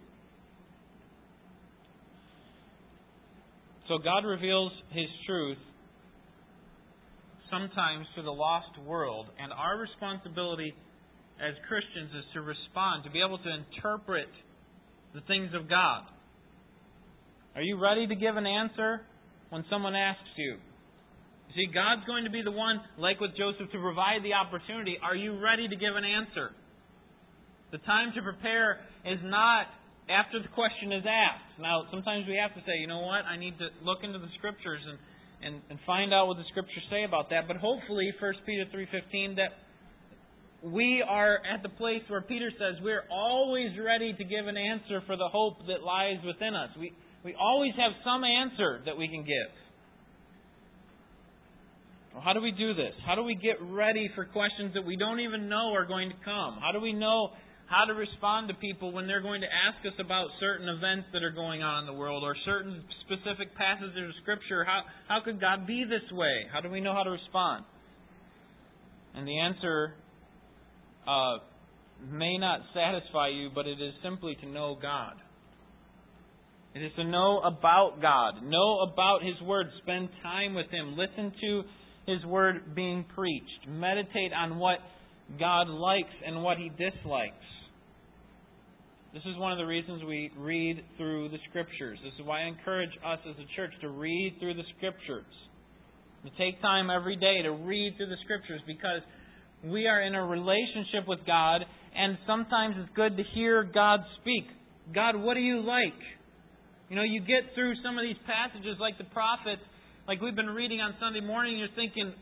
[3.87, 5.63] So God reveals His truth
[7.49, 10.75] sometimes to the lost world, and our responsibility
[11.41, 14.29] as Christians is to respond, to be able to interpret
[15.15, 16.05] the things of God.
[17.57, 19.03] Are you ready to give an answer
[19.49, 20.61] when someone asks you?
[21.57, 24.95] See, God's going to be the one, like with Joseph, to provide the opportunity.
[25.03, 26.55] Are you ready to give an answer?
[27.73, 29.67] The time to prepare is not
[30.07, 31.59] after the question is asked.
[31.59, 34.31] Now, sometimes we have to say, you know what, I need to look into the
[34.39, 34.99] scriptures and,
[35.43, 37.47] and, and find out what the scriptures say about that.
[37.51, 39.59] But hopefully, 1 Peter 3.15, that
[40.63, 45.03] we are at the place where Peter says we're always ready to give an answer
[45.07, 46.69] for the hope that lies within us.
[46.79, 46.93] We,
[47.25, 49.53] we always have some answer that we can give.
[52.13, 52.93] Well, how do we do this?
[53.07, 56.17] How do we get ready for questions that we don't even know are going to
[56.25, 56.59] come?
[56.61, 57.31] How do we know
[57.71, 61.23] how to respond to people when they're going to ask us about certain events that
[61.23, 64.65] are going on in the world or certain specific passages of Scripture?
[64.65, 66.51] How, how could God be this way?
[66.53, 67.65] How do we know how to respond?
[69.15, 69.95] And the answer
[71.11, 71.39] uh,
[72.13, 75.15] may not satisfy you, but it is simply to know God.
[76.75, 81.33] It is to know about God, know about His Word, spend time with Him, listen
[81.41, 81.63] to
[82.07, 84.79] His Word being preached, meditate on what
[85.39, 87.35] God likes and what He dislikes.
[89.13, 91.99] This is one of the reasons we read through the Scriptures.
[92.05, 95.27] This is why I encourage us as a church to read through the Scriptures.
[96.23, 99.03] To take time every day to read through the Scriptures because
[99.65, 101.63] we are in a relationship with God,
[101.95, 104.49] and sometimes it's good to hear God speak.
[104.95, 105.99] God, what do you like?
[106.89, 109.63] You know, you get through some of these passages like the prophets,
[110.09, 112.13] like we've been reading on Sunday morning, you're thinking,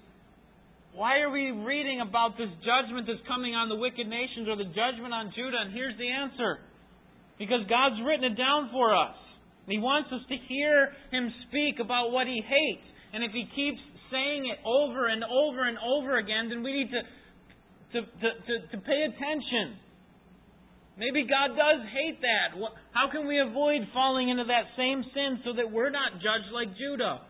[0.93, 4.69] why are we reading about this judgment that's coming on the wicked nations or the
[4.75, 5.63] judgment on Judah?
[5.63, 6.59] And here's the answer.
[7.39, 9.15] Because God's written it down for us.
[9.71, 12.87] He wants us to hear Him speak about what He hates.
[13.15, 13.79] And if He keeps
[14.11, 17.01] saying it over and over and over again, then we need to
[17.93, 19.79] to, to, to, to pay attention.
[20.99, 22.59] Maybe God does hate that.
[22.91, 26.75] How can we avoid falling into that same sin so that we're not judged like
[26.75, 27.23] Judah?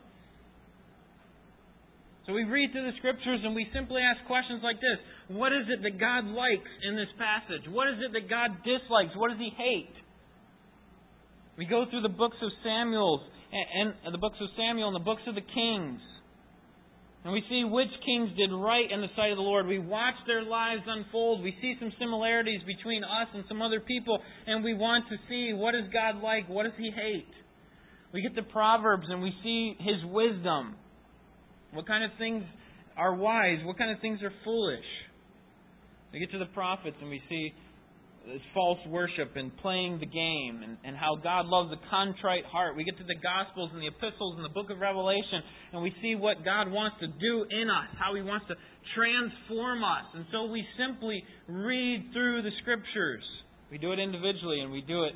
[2.25, 5.69] So we read through the scriptures and we simply ask questions like this What is
[5.69, 7.69] it that God likes in this passage?
[7.69, 9.17] What is it that God dislikes?
[9.17, 9.97] What does He hate?
[11.57, 15.05] We go through the books of Samuel and, and the books of Samuel and the
[15.05, 16.01] books of the Kings.
[17.25, 19.67] And we see which kings did right in the sight of the Lord.
[19.67, 21.43] We watch their lives unfold.
[21.43, 25.53] We see some similarities between us and some other people, and we want to see
[25.53, 26.49] what is God like?
[26.49, 27.29] What does He hate?
[28.13, 30.77] We get the Proverbs and we see His wisdom.
[31.73, 32.45] What kind of things
[32.97, 33.59] are wise?
[33.65, 34.87] What kind of things are foolish?
[36.13, 37.53] We get to the prophets and we see
[38.55, 42.77] false worship and playing the game and, and how God loves a contrite heart.
[42.77, 45.93] We get to the Gospels and the epistles and the book of Revelation and we
[46.03, 48.55] see what God wants to do in us, how He wants to
[48.95, 50.05] transform us.
[50.15, 53.25] And so we simply read through the Scriptures.
[53.71, 55.15] We do it individually and we do it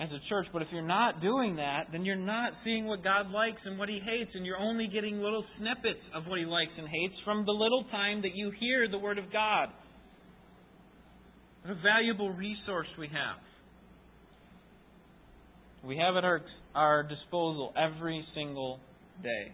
[0.00, 0.46] as a church.
[0.52, 3.88] But if you're not doing that, then you're not seeing what God likes and what
[3.88, 7.44] He hates, and you're only getting little snippets of what He likes and hates from
[7.44, 9.68] the little time that you hear the Word of God.
[11.62, 13.36] What a valuable resource we have.
[15.84, 16.40] We have at our,
[16.74, 18.80] our disposal every single
[19.22, 19.52] day.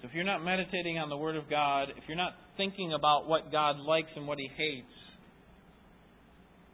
[0.00, 3.28] So if you're not meditating on the Word of God, if you're not thinking about
[3.28, 4.86] what God likes and what He hates,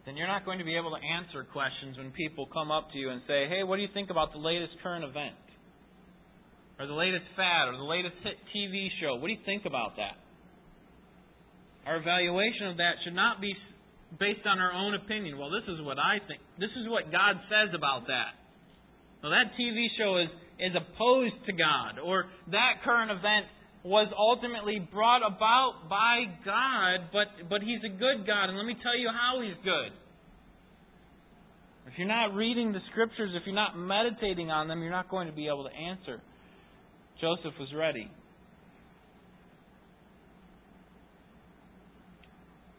[0.05, 2.97] then you're not going to be able to answer questions when people come up to
[2.97, 5.35] you and say, hey, what do you think about the latest current event?
[6.79, 9.15] Or the latest fad, or the latest hit TV show?
[9.15, 10.22] What do you think about that?
[11.85, 13.53] Our evaluation of that should not be
[14.19, 15.37] based on our own opinion.
[15.37, 16.39] Well, this is what I think.
[16.59, 18.39] This is what God says about that.
[19.21, 20.29] Well, that TV show is,
[20.59, 23.47] is opposed to God, or that current event
[23.83, 28.75] was ultimately brought about by God, but, but He's a good God, and let me
[28.83, 29.91] tell you how He's good.
[31.87, 35.27] If you're not reading the Scriptures, if you're not meditating on them, you're not going
[35.27, 36.21] to be able to answer.
[37.19, 38.09] Joseph was ready.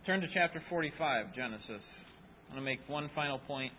[0.07, 1.64] Turn to chapter 45, Genesis.
[1.70, 3.72] I want to make one final point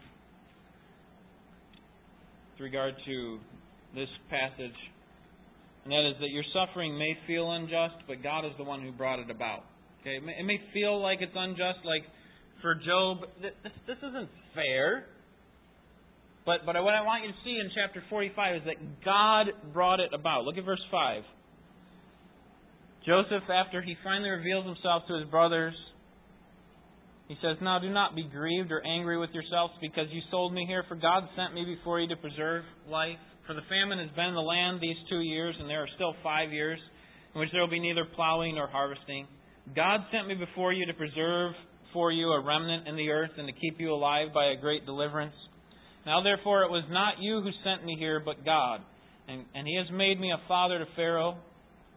[2.54, 3.38] with regard to
[3.94, 4.74] this passage
[5.86, 8.92] and that is that your suffering may feel unjust, but God is the one who
[8.92, 9.70] brought it about.
[10.02, 12.02] Okay, it may, it may feel like it's unjust, like
[12.60, 13.54] for Job, this,
[13.86, 15.06] this isn't fair.
[16.44, 20.00] But, but what I want you to see in chapter 45 is that God brought
[20.00, 20.46] it about.
[20.46, 21.22] Look at verse 5.
[23.06, 25.76] Joseph, after he finally reveals himself to his brothers,
[27.28, 30.66] he says, Now do not be grieved or angry with yourselves because you sold me
[30.68, 33.18] here, for God sent me before you to preserve life.
[33.48, 36.14] For the famine has been in the land these two years, and there are still
[36.24, 36.80] five years
[37.34, 39.28] in which there will be neither plowing nor harvesting.
[39.76, 41.54] God sent me before you to preserve
[41.94, 44.86] for you a remnant in the earth and to keep you alive by a great
[44.86, 45.34] deliverance.
[46.06, 48.82] Now therefore it was not you who sent me here, but God.
[49.28, 51.38] And, and he has made me a father to Pharaoh,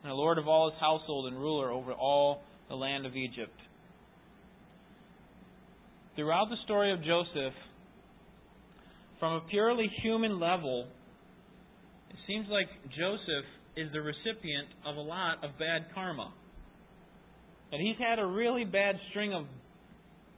[0.03, 3.59] and a lord of all his household, and ruler over all the land of Egypt.
[6.19, 7.55] Throughout the story of Joseph,
[9.21, 10.91] from a purely human level,
[12.11, 13.47] it seems like Joseph
[13.77, 16.35] is the recipient of a lot of bad karma.
[17.71, 19.47] That he's had a really bad string of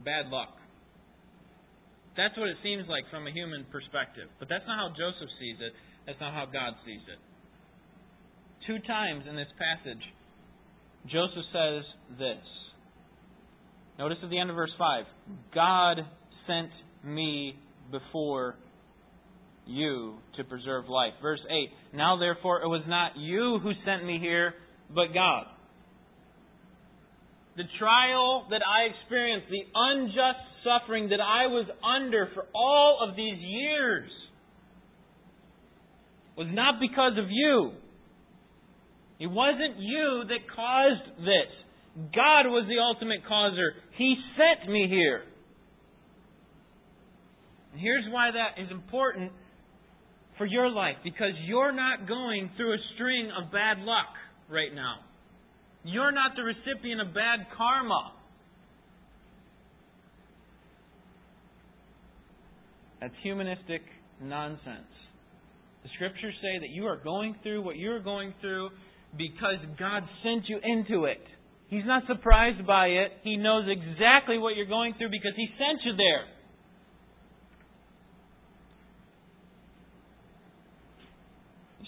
[0.05, 0.53] bad luck.
[2.15, 4.29] That's what it seems like from a human perspective.
[4.37, 5.73] But that's not how Joseph sees it.
[6.05, 7.17] That's not how God sees it.
[8.69, 10.05] Two times in this passage,
[11.09, 11.81] Joseph says
[12.21, 12.45] this.
[14.01, 15.05] Notice at the end of verse 5
[15.53, 15.97] God
[16.47, 16.71] sent
[17.05, 17.55] me
[17.91, 18.55] before
[19.67, 21.13] you to preserve life.
[21.21, 24.55] Verse 8 Now therefore it was not you who sent me here,
[24.89, 25.43] but God.
[27.57, 33.15] The trial that I experienced, the unjust suffering that I was under for all of
[33.15, 34.09] these years,
[36.35, 37.73] was not because of you.
[39.19, 41.60] It wasn't you that caused this.
[41.95, 43.73] God was the ultimate causer.
[43.97, 45.23] He sent me here.
[47.71, 49.31] And here's why that is important
[50.37, 54.07] for your life because you're not going through a string of bad luck
[54.49, 54.95] right now.
[55.83, 58.13] You're not the recipient of bad karma.
[63.01, 63.81] That's humanistic
[64.21, 64.87] nonsense.
[65.83, 68.69] The scriptures say that you are going through what you're going through
[69.17, 71.21] because God sent you into it.
[71.71, 73.11] He's not surprised by it.
[73.23, 76.27] He knows exactly what you're going through because He sent you there.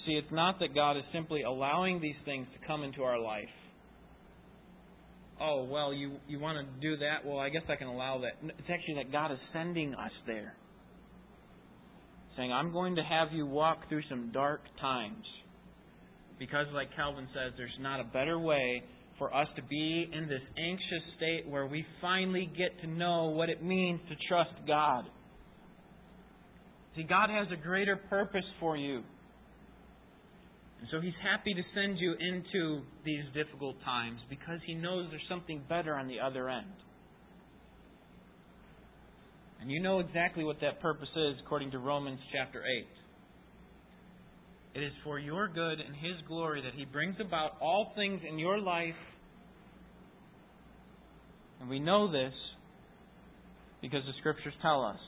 [0.05, 3.47] see, it's not that God is simply allowing these things to come into our life.
[5.41, 7.25] Oh, well, you, you want to do that?
[7.25, 8.33] Well, I guess I can allow that.
[8.43, 10.55] It's actually that God is sending us there.
[12.37, 15.25] Saying, I'm going to have you walk through some dark times.
[16.39, 18.83] Because, like Calvin says, there's not a better way
[19.17, 23.49] for us to be in this anxious state where we finally get to know what
[23.49, 25.05] it means to trust God.
[26.95, 28.97] See, God has a greater purpose for you.
[30.79, 35.21] And so He's happy to send you into these difficult times because He knows there's
[35.29, 36.67] something better on the other end.
[39.61, 43.02] And you know exactly what that purpose is according to Romans chapter 8.
[44.75, 48.39] It is for your good and His glory that He brings about all things in
[48.39, 48.95] your life.
[51.59, 52.33] And we know this
[53.81, 54.99] because the scriptures tell us.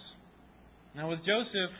[0.96, 1.76] Now, with Joseph,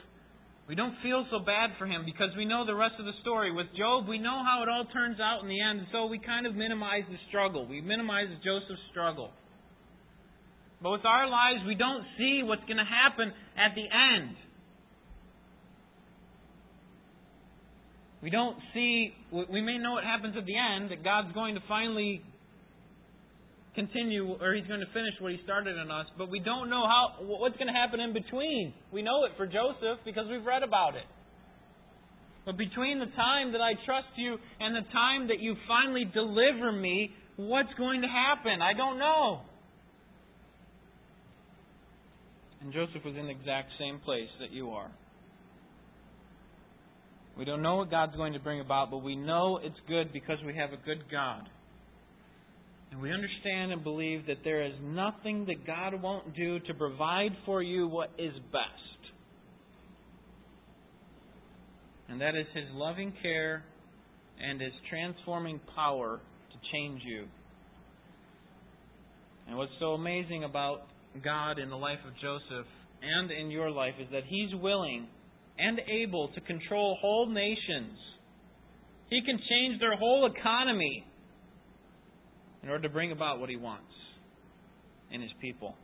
[0.68, 3.54] we don't feel so bad for him because we know the rest of the story.
[3.54, 6.18] With Job, we know how it all turns out in the end, and so we
[6.18, 7.68] kind of minimize the struggle.
[7.68, 9.30] We minimize Joseph's struggle.
[10.82, 14.36] But with our lives, we don't see what's going to happen at the end.
[18.26, 21.62] We don't see, we may know what happens at the end, that God's going to
[21.68, 22.24] finally
[23.76, 26.90] continue, or He's going to finish what He started in us, but we don't know
[26.90, 28.74] how what's going to happen in between.
[28.92, 31.06] We know it for Joseph because we've read about it.
[32.48, 36.72] But between the time that I trust you and the time that you finally deliver
[36.72, 38.60] me, what's going to happen?
[38.60, 39.42] I don't know.
[42.62, 44.90] And Joseph was in the exact same place that you are.
[47.38, 50.38] We don't know what God's going to bring about, but we know it's good because
[50.46, 51.48] we have a good God.
[52.92, 57.32] And we understand and believe that there is nothing that God won't do to provide
[57.46, 58.96] for you what is best.
[62.08, 63.66] And that is His loving care
[64.42, 66.22] and His transforming power
[66.52, 67.26] to change you.
[69.48, 70.84] And what's so amazing about
[71.24, 72.68] God in the life of Joseph
[73.02, 75.08] and in your life is that He's willing
[75.58, 77.98] and able to control whole nations.
[79.10, 81.06] He can change their whole economy
[82.64, 83.94] in order to bring about what he wants
[85.12, 85.76] in his people.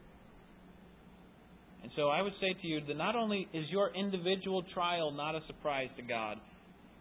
[1.83, 5.35] And so I would say to you that not only is your individual trial not
[5.35, 6.37] a surprise to God,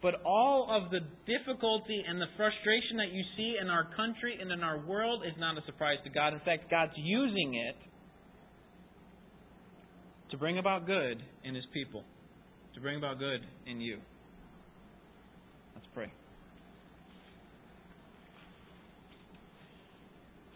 [0.02, 4.50] but all of the difficulty and the frustration that you see in our country and
[4.50, 6.32] in our world is not a surprise to God.
[6.32, 7.76] In fact, God's using it
[10.30, 12.04] to bring about good in His people
[12.74, 13.98] to bring about good in you.
[15.74, 16.12] Let's pray.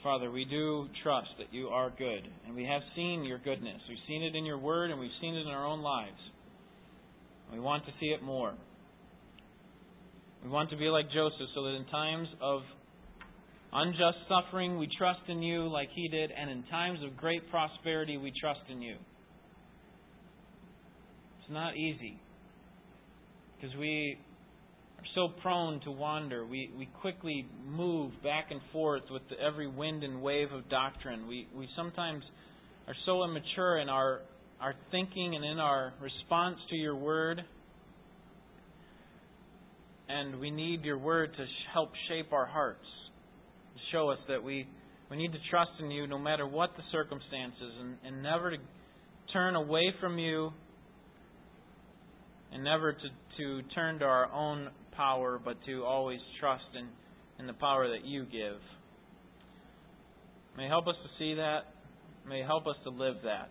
[0.02, 3.80] Father, we do trust that you are good, and we have seen your goodness.
[3.88, 6.20] We've seen it in your word, and we've seen it in our own lives.
[7.52, 8.52] We want to see it more.
[10.42, 12.60] We want to be like Joseph so that in times of
[13.72, 18.18] unjust suffering, we trust in you like he did, and in times of great prosperity,
[18.18, 18.96] we trust in you.
[21.44, 22.18] It's not easy
[23.54, 24.16] because we
[24.98, 26.46] are so prone to wander.
[26.46, 31.28] We, we quickly move back and forth with every wind and wave of doctrine.
[31.28, 32.22] We, we sometimes
[32.88, 34.22] are so immature in our,
[34.58, 37.42] our thinking and in our response to your word.
[40.08, 42.86] And we need your word to help shape our hearts,
[43.74, 44.66] to show us that we,
[45.10, 48.56] we need to trust in you no matter what the circumstances and, and never to
[49.30, 50.50] turn away from you
[52.52, 52.98] and never to,
[53.38, 56.88] to turn to our own power, but to always trust in,
[57.38, 58.60] in the power that you give.
[60.56, 61.60] May help us to see that.
[62.28, 63.50] May help us to live that.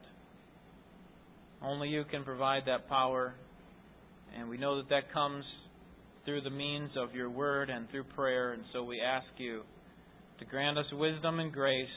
[1.62, 3.36] Only you can provide that power,
[4.38, 5.46] and we know that that comes
[6.26, 9.62] through the means of your word and through prayer, and so we ask you
[10.39, 11.88] to grant us wisdom and grace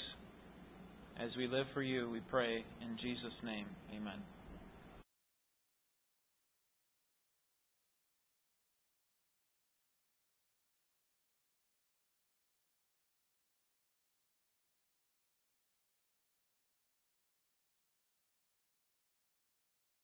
[1.18, 3.66] as we live for you, we pray in Jesus' name.
[3.96, 4.35] Amen.